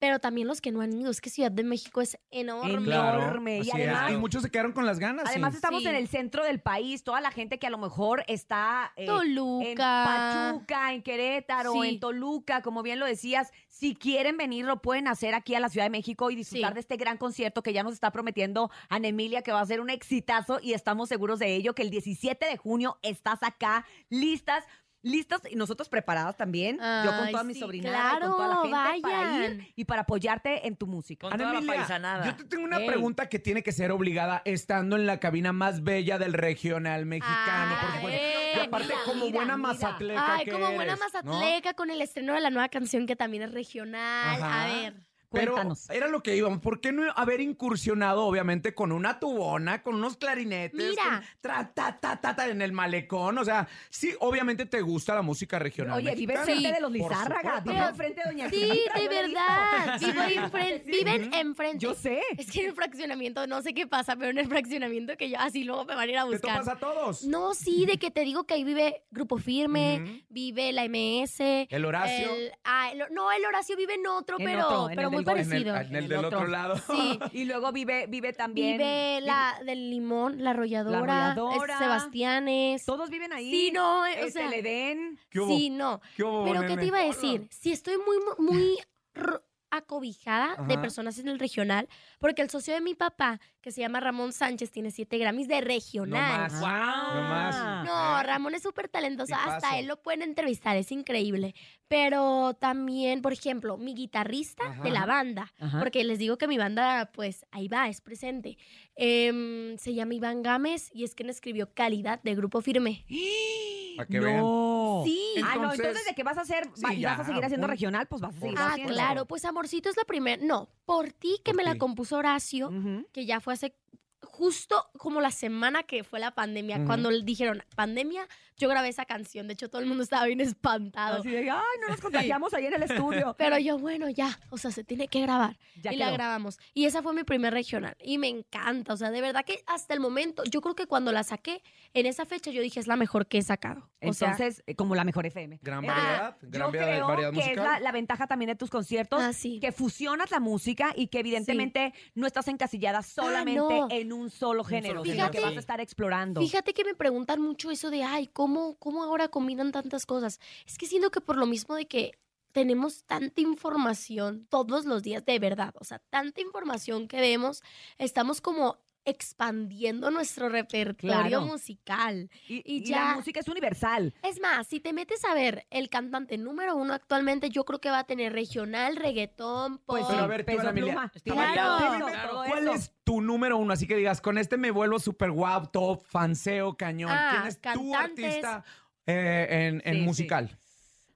Pero 0.05 0.19
también 0.19 0.47
los 0.47 0.61
que 0.61 0.71
no 0.71 0.83
han 0.83 0.93
ido. 0.93 1.11
Es 1.11 1.23
que 1.23 1.31
Ciudad 1.31 1.51
de 1.51 1.65
México 1.65 2.03
es 2.03 2.19
enorme. 2.31 2.95
Enorme. 2.95 3.61
Y 3.65 3.71
además, 3.71 4.13
Y 4.13 4.17
muchos 4.19 4.43
se 4.43 4.51
quedaron 4.51 4.73
con 4.73 4.85
las 4.85 4.99
ganas. 4.99 5.25
además 5.27 5.53
sí. 5.53 5.57
estamos 5.57 5.81
Sí. 5.83 5.89
en 5.89 5.95
el 5.95 6.09
centro 6.09 6.45
del 6.45 6.61
país. 6.61 7.05
Toda 7.05 7.23
la 7.23 7.31
gente 7.31 7.59
que 7.59 7.67
a 7.67 7.71
lo 7.71 7.79
mejor 7.79 8.23
está 8.29 8.93
eh, 8.97 9.05
en 9.05 9.07
Toluca. 9.07 10.53
Pachuca, 10.53 10.93
en 10.93 11.03
Querétaro, 11.03 11.73
Sí. 11.73 11.89
en 11.89 12.01
Toluca, 12.01 12.61
como 12.61 12.83
bien 12.83 12.99
lo 12.99 13.07
decías, 13.07 13.51
si 13.71 13.95
quieren 13.95 14.37
venir 14.37 14.67
lo 14.67 14.83
pueden 14.83 15.09
hacer 15.09 15.35
aquí 15.35 15.55
a 15.55 15.61
la 15.61 15.71
Ciudad 15.71 15.87
de 15.87 15.91
México 15.91 16.31
y 16.31 16.37
disfrutar 16.37 16.73
Sí. 16.73 16.75
de 16.75 16.81
este 16.81 16.97
gran 16.99 17.17
concierto 17.17 17.63
que 17.63 17.73
ya 17.73 17.83
nos 17.83 17.95
está 17.95 18.13
prometiendo 18.13 18.71
Ana 18.91 19.09
Emilia 19.09 19.41
que 19.41 19.53
va 19.53 19.63
a 19.63 19.67
ser 19.67 19.81
un 19.81 19.89
exitazo 19.89 20.59
y 20.63 20.75
estamos 20.75 21.09
seguros 21.09 21.39
de 21.39 21.55
ello 21.57 21.75
que 21.75 21.81
el 21.81 21.89
17 21.89 22.45
de 22.45 22.59
junio 22.59 22.99
estás 23.01 23.43
acá 23.43 23.87
listas. 24.11 24.65
Listas 25.05 25.43
y 25.51 25.55
nosotros 25.55 25.89
preparadas 25.89 26.37
también. 26.37 26.79
yo 26.79 27.17
con 27.17 27.31
toda 27.31 27.45
mi 27.45 27.53
sí, 27.55 27.61
sobrinada 27.61 28.17
y 28.17 28.21
con 28.23 28.31
toda 28.33 28.49
la 28.49 28.55
gente 28.57 28.69
claro, 28.71 29.01
para 29.03 29.23
ir 29.23 29.51
vayan. 29.51 29.69
y 29.77 29.85
para 29.85 30.01
apoyarte 30.03 30.67
en 30.67 30.77
tu 30.77 30.87
música. 30.87 31.27
Con 31.27 31.35
Ana 31.35 31.45
toda 31.45 31.53
la 31.53 31.59
Emilia, 31.59 31.77
paisanada. 31.77 32.25
Yo 32.25 32.35
te 32.37 32.45
tengo 32.45 32.65
una 32.65 32.79
Ey. 32.79 32.87
pregunta 32.87 33.29
que 33.29 33.39
tiene 33.39 33.63
que 33.63 33.71
ser 33.73 33.93
obligada 33.93 34.41
estando 34.47 34.97
en 34.97 35.07
la 35.07 35.21
cabina 35.21 35.53
más 35.53 35.85
bella 35.85 36.19
del 36.19 36.33
regional 36.33 37.05
mexicano. 37.05 37.77
Ay, 37.79 38.01
por 38.01 38.11
y 38.11 38.67
aparte, 38.67 38.89
mira, 38.89 38.99
como 39.05 39.25
mira, 39.27 39.37
buena 39.37 39.57
mira. 39.57 39.69
mazatleca 39.69 40.35
Ay, 40.37 40.45
que 40.47 40.53
como 40.53 40.67
buena 40.73 40.95
eres, 40.95 40.99
¿no? 40.99 41.05
mazatleca 41.35 41.75
con 41.75 41.91
el 41.91 42.01
estreno 42.01 42.33
de 42.35 42.41
la 42.41 42.51
nueva 42.51 42.69
canción 42.71 43.07
que 43.07 43.15
también 43.15 43.43
es 43.43 43.53
regional. 43.53 44.43
Ajá. 44.43 44.63
A 44.63 44.67
ver. 44.69 44.95
Pero 45.35 45.57
era 45.91 46.09
lo 46.09 46.23
que 46.23 46.37
íbamos. 46.37 46.61
¿Por 46.61 46.81
qué 46.81 46.93
no 46.93 47.03
haber 47.17 47.41
incursionado, 47.41 48.25
obviamente, 48.25 48.75
con 48.75 48.93
una 48.93 49.19
tubona, 49.19 49.83
con 49.83 49.97
unos 49.97 50.17
clarinetes? 50.17 50.75
Mira. 50.91 51.03
con 51.03 51.23
tra, 51.41 51.73
ta, 51.75 51.99
ta, 52.01 52.21
ta, 52.21 52.35
ta, 52.37 52.49
en 52.49 52.63
el 52.63 52.73
malecón? 52.73 53.39
O 53.39 53.45
sea, 53.45 53.69
sí, 53.91 54.15
obviamente 54.21 54.67
te 54.67 54.81
gusta 54.81 55.15
la 55.15 55.23
música 55.23 55.59
regional. 55.59 55.99
Oye, 55.99 56.15
vive 56.15 56.35
mexicana. 56.35 56.53
enfrente 56.53 56.73
de 56.75 56.81
los 56.81 56.93
Lizárraga, 56.93 57.61
vive 57.61 57.79
enfrente 57.79 58.21
de 58.25 58.31
Doña 58.31 58.51
Sí, 58.51 58.61
de 58.61 59.09
verdad. 59.09 59.99
Sí. 59.99 60.07
Vivo 60.07 60.23
enfren- 60.47 60.85
viven 60.85 61.35
enfrente. 61.35 61.79
Yo 61.79 61.95
sé. 61.95 62.21
Es 62.39 62.51
que 62.51 62.61
en 62.63 62.69
el 62.71 62.75
fraccionamiento, 62.75 63.47
no 63.47 63.63
sé 63.63 63.75
qué 63.75 63.87
pasa, 63.87 64.17
pero 64.17 64.31
en 64.31 64.39
el 64.39 64.47
fraccionamiento 64.49 65.17
que 65.17 65.31
yo 65.31 65.37
así 65.39 65.65
luego 65.65 65.85
me 65.85 65.95
van 65.95 66.09
a 66.09 66.13
ir 66.13 66.19
a 66.19 66.25
¿Te 66.25 66.31
buscar. 66.31 66.61
topas 66.61 66.77
a 66.77 66.79
todos? 66.79 67.25
No, 67.25 67.55
sí, 67.55 67.87
de 67.87 67.99
que 67.99 68.11
te 68.11 68.21
digo 68.23 68.45
que 68.45 68.55
ahí 68.55 68.65
vive 68.65 69.03
Grupo 69.11 69.39
Firme, 69.39 70.25
vive 70.29 70.73
la 70.73 70.85
MS. 70.85 71.67
El 71.71 71.85
Horacio. 71.85 72.33
el- 72.35 72.53
ah, 72.65 72.91
el- 72.93 73.03
no, 73.13 73.31
el 73.33 73.45
Horacio 73.45 73.77
vive 73.77 73.95
en 73.95 74.07
otro, 74.07 74.39
En 74.39 74.45
pero, 74.47 74.67
otro, 74.67 74.91
en 74.91 74.97
pero 74.97 75.09
el 75.09 75.15
muy. 75.25 75.41
En 75.41 75.53
el, 75.53 75.65
parecido. 75.65 75.77
en 75.77 75.87
el 75.97 76.03
el 76.05 76.09
del 76.09 76.25
otro. 76.25 76.39
otro 76.39 76.49
lado. 76.51 76.77
Sí. 76.77 77.19
Y 77.33 77.45
luego 77.45 77.73
vive, 77.73 78.07
vive 78.09 78.33
también. 78.33 78.79
Vive 78.79 79.21
la 79.23 79.59
del 79.65 79.91
limón, 79.91 80.43
la 80.43 80.51
arrolladora, 80.51 81.33
Arrolladora. 81.33 81.75
es 81.75 81.79
Sebastianes. 81.81 82.85
Todos 82.85 83.11
viven 83.11 83.33
ahí. 83.33 83.51
Sí, 83.51 83.71
no, 83.73 84.07
eh, 84.07 84.23
o 84.23 84.25
el 84.27 84.33
sea, 84.33 84.49
Teledén. 84.49 85.19
¿Qué 85.31 85.41
hubo? 85.41 85.49
sí, 85.49 85.71
no. 85.71 86.01
¿Qué 86.17 86.23
hubo, 86.23 86.45
Pero 86.45 86.61
¿qué 86.63 86.69
nene? 86.69 86.83
te 86.83 86.87
iba 86.87 86.99
a 87.01 87.05
decir? 87.05 87.49
Si 87.51 87.73
estoy 87.73 87.97
muy, 87.99 88.17
muy 88.39 88.79
acobijada 89.71 90.57
de 90.69 90.79
personas 90.79 91.19
en 91.19 91.29
el 91.29 91.39
regional, 91.39 91.89
porque 92.19 92.43
el 92.43 92.51
socio 92.51 92.75
de 92.75 92.81
mi 92.81 92.95
papá, 92.95 93.41
que 93.65 93.73
se 93.73 93.81
llama 93.81 93.99
Ramón 93.99 94.35
Sánchez, 94.35 94.71
tiene 94.71 94.91
siete 94.91 95.17
Grammys 95.17 95.49
de 95.49 95.55
No 95.55 95.67
regional. 95.67 96.51
más. 96.51 96.63
Ah. 96.63 97.13
No 97.15 97.23
más. 97.23 97.85
No, 97.87 98.23
Ramón 98.23 98.55
es 98.55 98.63
súper 98.63 98.89
talentoso. 98.89 99.29
Tipazo. 99.35 99.51
Hasta 99.53 99.79
él 99.79 99.87
lo 99.87 100.03
pueden 100.03 100.21
entrevistar, 100.21 100.77
es 100.77 100.93
increíble. 100.93 101.55
Pero 101.89 102.53
también, 102.61 103.23
por 103.23 103.33
ejemplo, 103.33 103.79
mi 103.79 103.95
guitarrista 103.95 104.65
Ajá. 104.67 104.83
de 104.83 104.91
la 104.91 105.07
banda, 105.07 105.51
Ajá. 105.59 105.79
porque 105.79 106.05
les 106.05 106.19
digo 106.19 106.37
que 106.37 106.47
mi 106.47 106.59
banda, 106.59 107.11
pues 107.15 107.47
ahí 107.53 107.69
va, 107.69 107.89
es 107.89 108.03
presente. 108.03 108.59
Em, 108.97 109.77
se 109.79 109.95
llama 109.95 110.15
Iván 110.15 110.43
Gámez 110.43 110.91
y 110.93 111.05
es 111.05 111.15
quien 111.15 111.31
escribió 111.31 111.73
Calidad 111.73 112.23
de 112.23 112.35
Grupo 112.35 112.61
Firme. 112.61 113.05
Para 113.97 114.09
que 114.09 114.19
vean. 114.21 114.39
no. 114.41 115.03
Sí. 115.05 115.21
ah, 115.37 115.41
no, 115.55 115.55
Entonces- 115.55 115.79
entonces 115.81 116.05
de 116.07 116.15
que 116.15 116.23
vas 116.25 116.37
a 116.39 116.41
hacer 116.41 116.67
va- 116.69 116.91
Sí, 116.91 116.97
y 116.97 117.05
vas 117.05 117.21
a 117.21 117.25
seguir 117.25 117.45
haciendo 117.45 117.67
un- 117.67 117.71
regional, 117.71 118.07
pues 118.09 118.21
vas 118.21 118.37
a 118.37 118.41
seguir 118.41 118.59
Ah, 118.59 118.71
haciendo. 118.73 118.93
claro, 118.93 119.27
pues 119.27 119.45
Amorcito 119.45 119.89
es 119.89 119.97
la 119.97 120.03
primera. 120.05 120.43
No, 120.45 120.69
por 120.85 121.13
ti 121.13 121.37
que 121.45 121.53
Por 121.53 121.57
me 121.59 121.63
la 121.65 121.77
compuso 121.79 122.17
Horacio, 122.17 122.73
que 123.13 123.25
ya 123.25 123.39
fue 123.41 123.54
hace 123.55 123.75
justo 124.23 124.91
como 124.99 125.21
la 125.21 125.31
semana 125.31 125.83
que 125.83 126.03
fue 126.03 126.19
la 126.19 126.35
pandemia, 126.35 126.85
cuando 126.85 127.11
dijeron 127.23 127.63
pandemia, 127.77 128.27
yo 128.57 128.69
grabé 128.69 128.89
esa 128.89 129.05
canción. 129.05 129.47
De 129.47 129.55
hecho, 129.55 129.69
todo 129.69 129.81
el 129.81 129.87
mundo 129.89 130.03
estaba 130.03 130.25
bien 130.27 130.41
espantado. 130.41 131.21
Así 131.21 131.31
de, 131.31 131.51
ay, 131.51 131.61
no 131.83 131.89
nos 131.89 132.01
contagiamos 132.01 132.55
ahí 132.55 132.67
en 132.67 132.75
el 132.75 132.83
estudio. 132.85 133.35
Pero 133.39 133.59
yo, 133.59 133.79
bueno, 133.79 134.09
ya, 134.09 134.39
o 134.51 134.59
sea, 134.59 134.71
se 134.71 134.85
tiene 134.85 135.09
que 135.09 135.21
grabar. 135.21 135.59
Ya 135.83 135.93
y 135.93 135.97
la 135.97 136.11
grabamos. 136.11 136.59
Y 136.73 136.85
esa 136.87 137.03
fue 137.03 137.15
mi 137.15 137.25
primer 137.25 137.53
regional. 137.53 137.97
Y 138.03 138.19
me 138.19 138.29
encanta. 138.29 138.93
O 138.93 138.97
sea, 138.97 139.11
de 139.11 139.21
verdad 139.21 139.45
que 139.45 139.63
hasta 139.67 139.95
el 139.95 140.01
momento, 140.01 140.43
yo 140.45 140.61
creo 140.61 140.75
que 140.75 140.87
cuando 140.87 141.13
la 141.13 141.25
saqué, 141.25 141.63
en 141.95 142.07
esa 142.07 142.25
fecha 142.27 142.51
yo 142.51 142.63
dije, 142.63 142.81
es 142.81 142.87
la 142.87 142.97
mejor 142.97 143.27
que 143.27 143.39
he 143.39 143.43
sacado. 143.43 143.81
O 144.03 144.09
Entonces, 144.09 144.63
eh, 144.67 144.75
como 144.75 144.95
la 144.95 145.05
mejor 145.05 145.27
FM. 145.27 145.59
Gran 145.63 145.85
Eh, 145.85 145.89
variedad, 145.89 146.37
gran 146.43 146.53
yo 146.73 146.79
variedad- 146.79 146.95
creo 146.97 147.07
variedad 147.09 147.33
que 147.33 147.39
es 147.41 147.45
musical. 147.47 147.65
la, 147.65 147.81
la 147.81 147.93
ventaja 147.93 148.27
también 148.27 148.49
de 148.49 148.55
tus 148.57 148.69
conciertos, 148.71 149.21
Ah, 149.23 149.33
sí. 149.33 149.59
que 149.61 149.73
fusionas 149.73 150.31
la 150.31 150.41
música 150.41 150.93
y 150.95 151.07
que 151.09 151.21
evidentemente 151.21 151.95
no 152.15 152.27
estás 152.27 152.49
encasillada 152.49 153.03
solamente 153.03 153.59
no. 153.81 153.89
en 153.91 154.13
un 154.13 154.31
solo 154.31 154.63
género, 154.65 155.01
solo 155.01 155.05
sino 155.05 155.15
género, 155.17 155.31
que 155.33 155.41
vas 155.41 155.57
a 155.57 155.61
estar 155.61 155.81
explorando. 155.81 156.41
Fíjate 156.43 156.75
que 156.75 156.85
me 156.85 156.95
preguntan 156.95 157.41
mucho 157.41 157.71
eso 157.71 157.91
de, 157.91 158.03
ay, 158.03 158.27
¿cómo, 158.27 158.44
¿cómo 158.79 159.03
ahora 159.03 159.29
combinan 159.29 159.73
tantas 159.73 160.07
cosas? 160.07 160.41
Es 160.67 160.79
que 160.79 160.87
siento 160.87 161.11
que 161.11 161.21
por 161.21 161.37
lo 161.37 161.47
mismo 161.47 161.75
de 161.75 161.87
que 161.87 162.19
tenemos 162.53 163.05
tanta 163.05 163.41
información 163.41 164.47
todos 164.49 164.85
los 164.85 165.03
días, 165.03 165.25
de 165.25 165.39
verdad, 165.41 165.75
o 165.81 165.85
sea, 165.85 165.99
tanta 166.11 166.41
información 166.41 167.09
que 167.09 167.21
vemos, 167.21 167.63
estamos 167.99 168.41
como 168.41 168.79
expandiendo 169.05 170.11
nuestro 170.11 170.49
repertorio 170.49 170.97
Claro. 171.29 171.41
musical. 171.43 172.31
y, 172.49 172.57
y 172.57 172.63
y 172.79 172.85
ya- 172.85 173.05
la 173.11 173.15
música 173.17 173.41
es 173.41 173.49
universal. 173.49 174.15
Es 174.23 174.41
más, 174.41 174.67
si 174.67 174.81
te 174.81 174.93
metes 174.93 175.25
a 175.25 175.35
ver 175.35 175.67
el 175.71 175.89
cantante 175.89 176.39
número 176.39 176.77
uno 176.77 176.95
actualmente, 176.95 177.51
yo 177.51 177.65
creo 177.65 177.81
que 177.81 177.91
va 177.91 178.01
a 178.01 178.05
tener 178.05 178.33
regional, 178.33 178.97
reggaetón, 178.97 179.79
pop. 179.79 179.85
Pues 179.99 180.07
Pero 180.09 180.25
a 180.25 180.27
ver, 180.27 180.45
tú, 180.45 180.59
Ana 180.59 180.71
Emilia, 180.71 181.13
Claro. 181.25 182.29
todo 182.29 182.45
¿Cuál 182.47 182.69
es 182.69 182.93
tu 183.05 183.21
número 183.21 183.57
uno? 183.59 183.73
Así 183.73 183.87
que 183.87 183.97
digas, 183.97 184.21
con 184.21 184.39
este 184.39 184.57
me 184.57 184.71
vuelvo 184.71 184.99
super 184.99 185.31
guau, 185.31 185.67
top, 185.71 186.03
fanseo, 186.07 186.77
cañón. 186.77 187.11
Ah, 187.13 187.29
¿Quién 187.31 187.47
es 187.47 187.61
tu 187.61 187.95
artista 187.95 188.65
eh, 189.07 189.47
en, 189.51 189.83
en 189.85 189.95
Sí, 189.95 190.01
sí. 190.01 190.05
musical? 190.05 190.59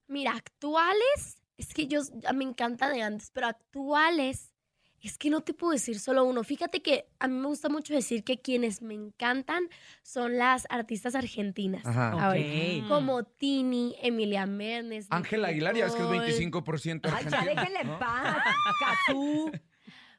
Mira, 0.07 0.33
actuales, 0.33 1.43
es 1.57 1.75
que 1.75 1.87
yo 1.87 2.01
me 2.35 2.45
encanta 2.45 2.89
de 2.89 3.03
antes, 3.03 3.31
pero 3.33 3.47
actuales, 3.49 4.48
es 5.01 5.19
que 5.19 5.31
no 5.31 5.41
te 5.43 5.55
puedo 5.55 5.73
decir 5.73 5.99
solo 6.01 6.25
uno. 6.25 6.43
Fíjate 6.45 6.83
que 6.83 7.07
a 7.19 7.29
mí 7.29 7.35
me 7.35 7.47
gusta 7.47 7.69
mucho 7.69 7.95
decir 7.95 8.25
que 8.25 8.41
quienes 8.41 8.83
me 8.83 8.95
encantan 8.95 9.69
son 10.03 10.39
las 10.39 10.67
artistas 10.71 11.15
argentinas. 11.15 11.85
Ajá. 11.87 12.11
ahorita. 12.13 12.85
Ok. 12.85 12.89
Como 12.89 13.25
Tini, 13.25 13.95
Emilia 14.03 14.47
Mernes. 14.47 15.07
Ángela 15.11 15.49
Aguilar, 15.49 15.77
ya 15.77 15.87
es 15.87 15.95
que 15.95 16.03
es 16.03 16.09
Nicole. 16.09 16.51
25% 16.51 17.01
Ay, 17.05 17.11
ya 17.11 17.17
argentina. 17.17 17.45
déjenle 17.45 17.81
en 17.81 17.99
paz. 17.99 18.37
Cazú. 18.81 19.53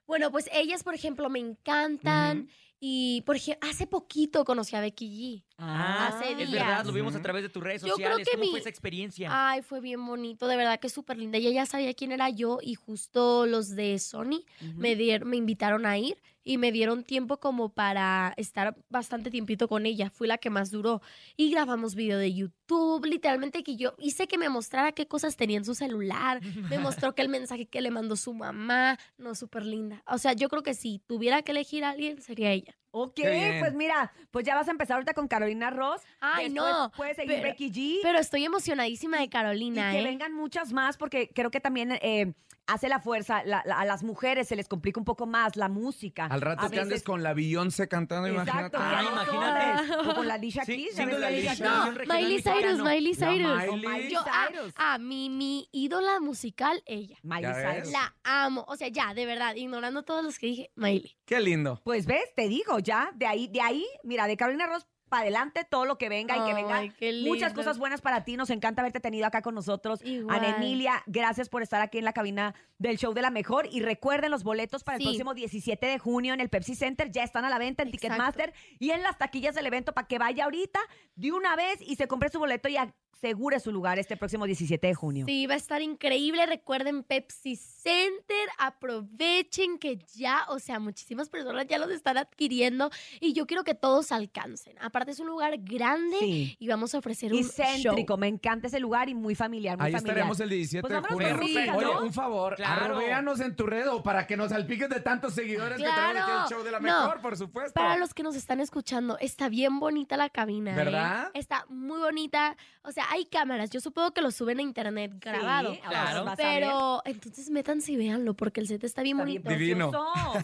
Bueno, 0.09 0.31
pues 0.31 0.49
ellas, 0.51 0.81
por 0.81 0.95
ejemplo, 0.95 1.29
me 1.29 1.37
encantan. 1.37 2.49
Y, 2.79 3.21
por 3.27 3.35
ejemplo, 3.35 3.69
hace 3.69 3.85
poquito 3.85 4.43
conocí 4.43 4.75
a 4.75 4.81
Becky 4.81 5.05
G. 5.07 5.48
Ah, 5.61 6.07
Hace 6.07 6.31
es 6.41 6.49
verdad, 6.51 6.85
lo 6.85 6.93
vimos 6.93 7.13
a 7.15 7.21
través 7.21 7.43
de 7.43 7.49
tus 7.49 7.61
redes 7.61 7.81
Yo 7.81 7.93
creo 7.95 8.07
sociales. 8.13 8.27
que 8.27 8.31
¿Cómo 8.37 8.43
mi- 8.45 8.49
fue 8.51 8.59
esa 8.59 8.69
experiencia? 8.69 9.29
Ay, 9.31 9.61
fue 9.61 9.81
bien 9.81 10.05
bonito, 10.05 10.47
de 10.47 10.55
verdad 10.55 10.79
que 10.79 10.89
súper 10.89 11.17
linda. 11.17 11.37
Ella 11.37 11.51
ya 11.51 11.65
sabía 11.65 11.93
quién 11.93 12.11
era 12.11 12.29
yo 12.29 12.59
y 12.61 12.75
justo 12.75 13.45
los 13.45 13.75
de 13.75 13.99
Sony 13.99 14.43
me, 14.75 14.95
dier- 14.97 15.25
me 15.25 15.37
invitaron 15.37 15.85
a 15.85 15.97
ir 15.97 16.21
y 16.43 16.57
me 16.57 16.71
dieron 16.71 17.03
tiempo 17.03 17.37
como 17.39 17.69
para 17.69 18.33
estar 18.37 18.75
bastante 18.89 19.29
tiempito 19.29 19.67
con 19.67 19.85
ella. 19.85 20.09
Fui 20.09 20.27
la 20.27 20.37
que 20.37 20.49
más 20.49 20.71
duró. 20.71 21.01
Y 21.35 21.51
grabamos 21.51 21.93
video 21.93 22.17
de 22.17 22.33
YouTube, 22.33 23.05
literalmente 23.05 23.61
que 23.61 23.75
yo 23.75 23.93
hice 23.99 24.27
que 24.27 24.37
me 24.37 24.49
mostrara 24.49 24.93
qué 24.93 25.07
cosas 25.07 25.35
tenía 25.35 25.57
en 25.57 25.65
su 25.65 25.75
celular. 25.75 26.39
Me 26.69 26.79
mostró 27.03 27.13
que 27.13 27.21
el 27.21 27.29
mensaje 27.29 27.67
que 27.67 27.81
le 27.81 27.91
mandó 27.91 28.15
su 28.15 28.33
mamá, 28.33 28.97
no, 29.17 29.35
súper 29.35 29.65
linda. 29.65 30.01
O 30.07 30.17
sea, 30.17 30.33
yo 30.33 30.49
creo 30.49 30.63
que 30.63 30.73
si 30.73 30.99
tuviera 31.05 31.41
que 31.43 31.51
elegir 31.51 31.83
a 31.83 31.89
alguien, 31.91 32.21
sería 32.21 32.51
ella. 32.51 32.75
Ok, 32.91 33.19
pues 33.59 33.73
mira, 33.73 34.11
pues 34.31 34.45
ya 34.45 34.55
vas 34.55 34.67
a 34.67 34.71
empezar 34.71 34.95
ahorita 34.95 35.13
con 35.13 35.27
Carolina 35.27 35.69
Ross. 35.69 36.01
Ay, 36.19 36.45
Después 36.49 36.71
no. 36.71 36.91
Puedes 36.95 37.15
seguir 37.15 37.35
pero- 37.35 37.47
Becky 37.49 37.71
G. 37.71 37.99
Pero 38.01 38.17
estoy 38.19 38.45
emocionadísima 38.45 39.17
de 39.17 39.25
y 39.25 39.29
Carolina, 39.29 39.91
que 39.91 39.99
¿eh? 39.99 40.03
vengan 40.03 40.33
muchas 40.33 40.73
más 40.73 40.97
porque 40.97 41.29
creo 41.29 41.51
que 41.51 41.59
también 41.59 41.91
eh, 42.01 42.33
hace 42.73 42.89
la 42.89 42.99
fuerza. 42.99 43.43
la- 43.45 43.63
la- 43.65 43.79
a 43.79 43.85
las 43.85 44.03
mujeres 44.03 44.47
se 44.47 44.55
les 44.55 44.67
complica 44.67 44.99
un 44.99 45.05
poco 45.05 45.25
más 45.25 45.55
la 45.55 45.69
música. 45.69 46.25
Al 46.25 46.41
rato 46.41 46.65
A 46.65 46.69
que 46.69 46.79
andes 46.79 47.03
con 47.03 47.23
la 47.23 47.33
Beyoncé 47.33 47.87
cantando, 47.87 48.27
Exacto, 48.27 48.77
imagínate. 48.77 49.03
No 49.03 49.11
imagínate. 49.11 50.09
O 50.09 50.15
con 50.15 50.27
la 50.27 50.33
Alicia 50.35 50.65
Sí, 50.65 50.75
Keys. 50.75 50.97
la 50.97 51.27
Alicia. 51.27 51.55
No, 51.59 51.91
Miley 52.13 52.41
Cyrus. 52.41 52.79
Miley 52.83 53.15
Cyrus. 53.15 53.73
Miley. 53.81 54.11
Yo, 54.11 54.19
ah, 54.25 54.47
Cyrus. 54.51 54.73
ah, 54.75 54.97
mi, 54.97 55.29
mi 55.29 55.67
ídola 55.71 56.19
musical, 56.19 56.81
ella. 56.85 57.17
Miley. 57.23 57.51
Cyrus. 57.53 57.91
La 57.91 58.15
amo. 58.23 58.65
O 58.67 58.75
sea, 58.75 58.87
ya, 58.89 59.13
de 59.13 59.25
verdad, 59.25 59.55
ignorando 59.55 60.03
todos 60.03 60.23
los 60.23 60.37
que 60.39 60.47
dije, 60.47 60.71
Miley. 60.75 61.17
Qué 61.25 61.39
lindo. 61.41 61.81
Pues 61.83 62.05
ves, 62.05 62.33
te 62.35 62.47
digo, 62.47 62.79
ya, 62.79 63.11
de 63.15 63.25
ahí, 63.27 63.47
de 63.47 63.61
ahí, 63.61 63.85
mira, 64.03 64.27
de 64.27 64.37
Carolina 64.37 64.67
Ross 64.67 64.87
para 65.09 65.23
adelante 65.23 65.65
todo 65.69 65.85
lo 65.85 65.97
que 65.97 66.07
venga 66.07 66.37
y 66.37 66.45
que 66.47 66.53
venga 66.53 66.77
Ay, 66.77 66.91
qué 66.91 67.23
muchas 67.25 67.53
cosas 67.53 67.77
buenas 67.77 68.01
para 68.01 68.23
ti. 68.23 68.37
Nos 68.37 68.49
encanta 68.49 68.81
haberte 68.81 68.99
tenido 68.99 69.25
acá 69.25 69.41
con 69.41 69.55
nosotros. 69.55 69.99
Igual. 70.05 70.37
Ana 70.37 70.55
Emilia, 70.57 71.03
gracias 71.07 71.49
por 71.49 71.61
estar 71.63 71.81
aquí 71.81 71.97
en 71.97 72.05
la 72.05 72.13
cabina 72.13 72.55
del 72.77 72.97
show 72.97 73.13
de 73.13 73.21
la 73.21 73.31
mejor. 73.31 73.67
Y 73.71 73.81
recuerden 73.81 74.31
los 74.31 74.43
boletos 74.43 74.83
para 74.83 74.95
el 74.97 75.01
Sí. 75.01 75.07
próximo 75.07 75.33
17 75.33 75.85
de 75.87 75.99
junio 75.99 76.33
en 76.33 76.39
el 76.39 76.49
Pepsi 76.49 76.75
Center. 76.75 77.11
Ya 77.11 77.23
están 77.23 77.43
a 77.45 77.49
la 77.49 77.57
venta 77.57 77.83
en 77.83 77.89
Exacto. 77.89 78.07
Ticketmaster 78.07 78.53
y 78.79 78.91
en 78.91 79.03
las 79.03 79.17
taquillas 79.17 79.55
del 79.55 79.65
evento 79.65 79.93
para 79.93 80.07
que 80.07 80.17
vaya 80.19 80.45
ahorita 80.45 80.79
de 81.15 81.31
una 81.31 81.55
vez 81.55 81.81
y 81.81 81.95
se 81.95 82.07
compre 82.07 82.29
su 82.29 82.39
boleto 82.39 82.69
y 82.69 82.77
asegure 82.77 83.59
su 83.59 83.71
lugar 83.73 83.99
este 83.99 84.15
próximo 84.15 84.45
17 84.45 84.87
de 84.87 84.93
junio. 84.93 85.25
Sí, 85.25 85.45
va 85.47 85.55
a 85.55 85.57
estar 85.57 85.81
increíble. 85.81 86.45
Recuerden 86.45 87.03
Pepsi 87.03 87.55
Center. 87.57 88.47
Aprovechen 88.57 89.77
que 89.77 89.99
ya, 90.15 90.45
o 90.49 90.59
sea, 90.59 90.79
muchísimas 90.79 91.29
personas 91.29 91.67
ya 91.67 91.77
los 91.77 91.91
están 91.91 92.17
adquiriendo. 92.17 92.89
Y 93.19 93.33
yo 93.33 93.45
quiero 93.45 93.63
que 93.63 93.75
todos 93.75 94.11
alcancen. 94.11 94.77
Aparte, 94.99 95.11
es 95.13 95.19
un 95.21 95.27
lugar 95.27 95.53
grande 95.59 96.17
Sí. 96.19 96.57
y 96.59 96.67
vamos 96.67 96.93
a 96.93 96.97
ofrecer 96.97 97.31
Y 97.31 97.37
un 97.37 97.43
céntrico, 97.45 98.13
show. 98.15 98.17
me 98.17 98.27
encanta 98.27 98.67
ese 98.67 98.81
lugar 98.81 99.07
y 99.07 99.15
muy 99.15 99.33
familiar, 99.33 99.77
muy 99.77 99.85
Ahí 99.87 99.93
familiar. 99.93 100.17
estaremos 100.17 100.39
el 100.41 100.49
17 100.49 100.81
Pues 100.81 100.93
de 101.01 101.07
junio. 101.07 101.37
música, 101.37 101.75
Oye, 101.77 101.87
un 102.03 102.11
favor, 102.13 102.55
Claro. 102.57 102.83
arrobeanos 102.85 103.39
en 103.39 103.55
tu 103.55 103.65
red 103.65 103.87
o 103.89 104.03
para 104.03 104.27
que 104.27 104.35
nos 104.35 104.49
salpiques 104.49 104.89
de 104.89 104.99
tantos 104.99 105.33
seguidores 105.35 105.77
que 105.77 105.83
Claro. 105.85 105.95
traemos 106.11 106.21
aquí 106.29 106.31
el 106.43 106.49
show 106.57 106.65
de 106.65 106.71
la 106.71 106.79
No. 106.81 107.03
mejor, 107.03 107.21
por 107.21 107.37
supuesto. 107.37 107.73
Para 107.73 107.95
los 107.95 108.13
que 108.13 108.23
nos 108.23 108.35
están 108.35 108.59
escuchando, 108.59 109.17
está 109.21 109.47
bien 109.47 109.79
bonita 109.79 110.17
la 110.17 110.29
cabina. 110.29 110.73
¿eh? 110.73 110.75
¿Verdad? 110.75 111.31
Está 111.33 111.63
muy 111.69 111.99
bonita. 111.99 112.57
O 112.83 112.91
sea, 112.91 113.05
hay 113.09 113.23
cámaras. 113.25 113.69
Yo 113.69 113.79
supongo 113.79 114.11
que 114.11 114.21
lo 114.21 114.31
suben 114.31 114.59
a 114.59 114.63
internet 114.63 115.13
grabado. 115.21 115.75
Sí, 115.75 115.79
Claro. 115.87 116.25
Pero 116.35 117.01
entonces 117.05 117.49
métanse 117.49 117.93
y 117.93 117.95
véanlo 117.95 118.33
porque 118.33 118.59
el 118.59 118.67
set 118.67 118.83
está 118.83 119.01
bien 119.01 119.15
Está 119.17 119.25
bien 119.25 119.43
bonito. 119.43 119.59
Divino. 119.59 119.91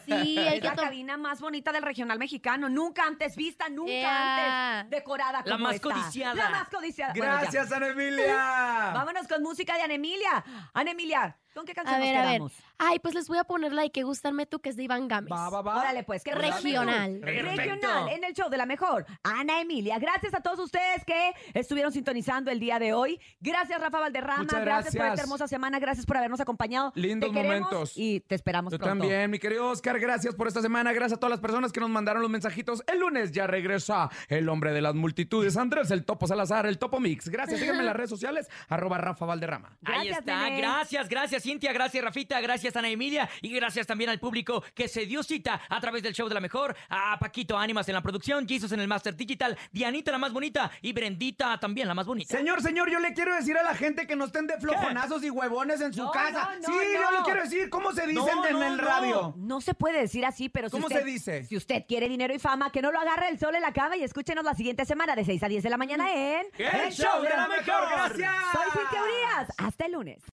Sí, 0.06 0.38
hay 0.38 0.48
es 0.56 0.62
que 0.62 0.68
la 0.68 0.76
cabina 0.76 1.18
más 1.18 1.42
bonita 1.42 1.74
del 1.74 1.84
regional 1.84 2.20
mexicano. 2.20 2.70
Nunca 2.70 3.04
antes 3.06 3.36
vista, 3.36 3.68
nunca 3.70 3.92
antes 4.38 4.45
decorada 4.90 5.42
La 5.46 5.52
como 5.54 5.66
más 5.66 5.76
esta. 5.76 5.90
codiciada. 5.90 6.36
La 6.36 6.50
más 6.50 6.70
codiciada. 6.70 7.14
Bueno, 7.16 7.34
ya. 7.34 7.40
Gracias, 7.42 7.72
Ana 7.72 7.88
Emilia. 7.88 8.92
Vámonos 8.94 9.28
con 9.28 9.42
música 9.44 9.76
de 9.76 9.84
Ana 9.84 9.94
Emilia. 9.96 10.44
Ana 10.74 10.92
Emilia, 10.92 11.38
¿con 11.56 11.66
qué 11.66 11.74
canción 11.74 11.96
A 11.96 12.00
ver, 12.00 12.14
nos 12.14 12.18
a 12.18 12.26
ver. 12.26 12.32
quedamos? 12.34 12.54
Ay, 12.78 13.00
pues 13.00 13.16
les 13.16 13.28
voy 13.28 13.38
a 13.38 13.46
poner 13.46 13.72
la 13.72 13.84
de 13.84 13.90
que 13.90 14.04
gustarme 14.04 14.46
tú, 14.46 14.60
que 14.60 14.70
es 14.70 14.76
de 14.76 14.84
Iván 14.84 15.08
Gámez. 15.08 15.32
Va, 15.32 15.50
va, 15.50 15.62
va. 15.62 15.80
Órale, 15.80 16.04
pues, 16.04 16.24
¿qué 16.24 16.36
Regional. 16.36 17.20
Perfecto. 17.22 17.62
Regional, 17.62 18.10
en 18.10 18.24
el 18.24 18.34
show 18.34 18.50
de 18.50 18.58
la 18.58 18.66
mejor. 18.66 19.06
Ana 19.24 19.62
Emilia, 19.62 19.98
gracias 19.98 20.34
a 20.34 20.42
todos 20.42 20.60
ustedes 20.60 21.06
que 21.06 21.34
estuvieron 21.54 21.92
sintonizando 21.92 22.52
el 22.52 22.60
día 22.60 22.78
de 22.80 22.94
hoy. 22.94 23.20
Gracias, 23.40 23.80
Rafa 23.80 24.00
Valderrama. 24.00 24.44
Muchas 24.44 24.62
gracias. 24.62 24.94
por 24.94 25.00
gracias. 25.00 25.14
esta 25.14 25.24
hermosa 25.24 25.48
semana. 25.48 25.80
Gracias 25.80 26.06
por 26.06 26.18
habernos 26.18 26.40
acompañado. 26.42 26.92
Lindos 26.96 27.32
Te 27.32 27.42
momentos. 27.42 27.94
Y 27.96 28.20
te 28.20 28.36
esperamos 28.36 28.74
Yo 28.74 28.78
pronto. 28.78 29.00
también, 29.04 29.32
mi 29.32 29.40
querido 29.40 29.70
Oscar, 29.70 30.00
gracias 30.00 30.36
por 30.36 30.48
esta 30.48 30.62
semana, 30.62 30.92
gracias 30.92 31.18
a 31.18 31.20
todas 31.20 31.32
las 31.32 31.40
personas 31.40 31.72
que 31.72 31.80
nos 31.80 31.90
mandaron 31.90 32.22
los 32.22 32.30
mensajitos. 32.32 32.84
El 32.88 33.00
lunes 33.00 33.32
ya 33.32 33.48
regresa 33.48 34.10
el 34.28 34.50
hombre 34.50 34.74
de 34.74 34.82
las 34.82 34.96
multitudes, 34.96 35.56
Andrés, 35.58 35.92
el 35.92 36.04
Topo 36.04 36.28
Salazar, 36.28 36.66
el 36.66 36.78
Topo 36.78 37.00
Mix. 37.00 37.30
Gracias, 37.30 37.60
síganme 37.60 37.80
en 37.80 37.86
las 37.86 37.96
redes 37.96 38.10
sociales, 38.10 38.50
arroba 38.68 38.98
Rafa 38.98 39.26
Valderrama. 39.26 39.78
Ahí 39.86 40.10
está. 40.10 40.44
nene. 40.44 40.58
Gracias, 40.58 41.08
gracias, 41.08 41.45
Cintia. 41.46 41.72
Gracias, 41.72 42.04
Rafita. 42.04 42.42
Gracias, 42.42 42.76
Ana 42.76 42.90
Emilia. 42.90 43.30
Y 43.42 43.50
gracias 43.54 43.86
también 43.88 44.10
al 44.10 44.20
público 44.20 44.64
que 44.74 44.88
se 44.88 45.06
dio 45.06 45.24
cita 45.24 45.62
a 45.70 45.80
través 45.80 46.02
del 46.04 46.14
show 46.14 46.28
de 46.28 46.34
la 46.34 46.42
mejor. 46.42 46.76
A 46.90 47.18
Paquito 47.20 47.58
Ánimas 47.58 47.88
en 47.88 47.94
la 47.96 48.02
producción, 48.02 48.48
Jesus 48.48 48.72
en 48.72 48.80
el 48.80 48.88
Master 48.88 49.16
Digital, 49.16 49.58
Dianita 49.72 50.12
la 50.12 50.18
más 50.18 50.34
bonita 50.34 50.72
y 50.82 50.92
Brendita 50.94 51.58
también 51.60 51.88
la 51.88 51.94
más 51.94 52.06
bonita. 52.08 52.36
Señor, 52.36 52.62
señor, 52.62 52.90
yo 52.90 53.00
le 53.00 53.14
quiero 53.14 53.36
decir 53.36 53.58
a 53.58 53.64
la 53.64 53.76
gente 53.76 54.08
que 54.08 54.16
no 54.16 54.26
estén 54.26 54.48
de 54.48 54.60
flojonazos 54.60 55.24
y 55.24 55.30
huevones 55.30 55.80
en 55.82 55.94
su 55.94 56.04
No, 56.04 56.12
casa. 56.12 56.56
no, 56.56 56.68
no, 56.68 56.80
sí, 56.80 56.86
no. 56.94 57.02
yo 57.12 57.18
le 57.18 57.24
quiero 57.24 57.44
decir, 57.44 57.70
¿cómo 57.70 57.92
se 57.94 58.08
dicen 58.08 58.26
No, 58.36 58.46
en 58.48 58.54
no, 58.54 58.64
el 58.64 58.80
radio? 58.80 59.34
No 59.38 59.62
se 59.62 59.74
puede 59.76 60.00
decir 60.02 60.26
así, 60.26 60.50
pero 60.50 60.70
si 60.70 60.72
¿Cómo 60.72 60.88
usted, 60.88 61.00
se 61.00 61.06
dice? 61.06 61.44
Si 61.46 61.56
usted 61.56 61.84
quiere 61.88 62.10
dinero 62.10 62.34
y 62.34 62.40
fama, 62.40 62.72
que 62.72 62.82
no 62.82 62.92
lo 62.92 63.00
agarre 63.00 63.30
el 63.30 63.38
sol 63.40 63.54
en 63.56 63.62
la 63.62 63.72
cama 63.74 63.96
y 63.98 64.04
escúchenos 64.04 64.44
la 64.44 64.56
siguiente 64.56 64.86
semana 64.86 65.16
de 65.16 65.24
6 65.26 65.44
a 65.44 65.48
10 65.48 65.64
de 65.64 65.70
la 65.70 65.78
mañana 65.78 66.12
en 66.14 66.48
El 66.58 66.92
show 66.92 67.22
de 67.22 67.30
la 67.30 67.48
mejor. 67.48 67.88
Gracias. 67.90 68.34
Soy 68.52 68.72
Cintia 68.72 69.02
Urias. 69.04 69.54
Hasta 69.58 69.86
el 69.86 69.92
lunes. 69.92 70.24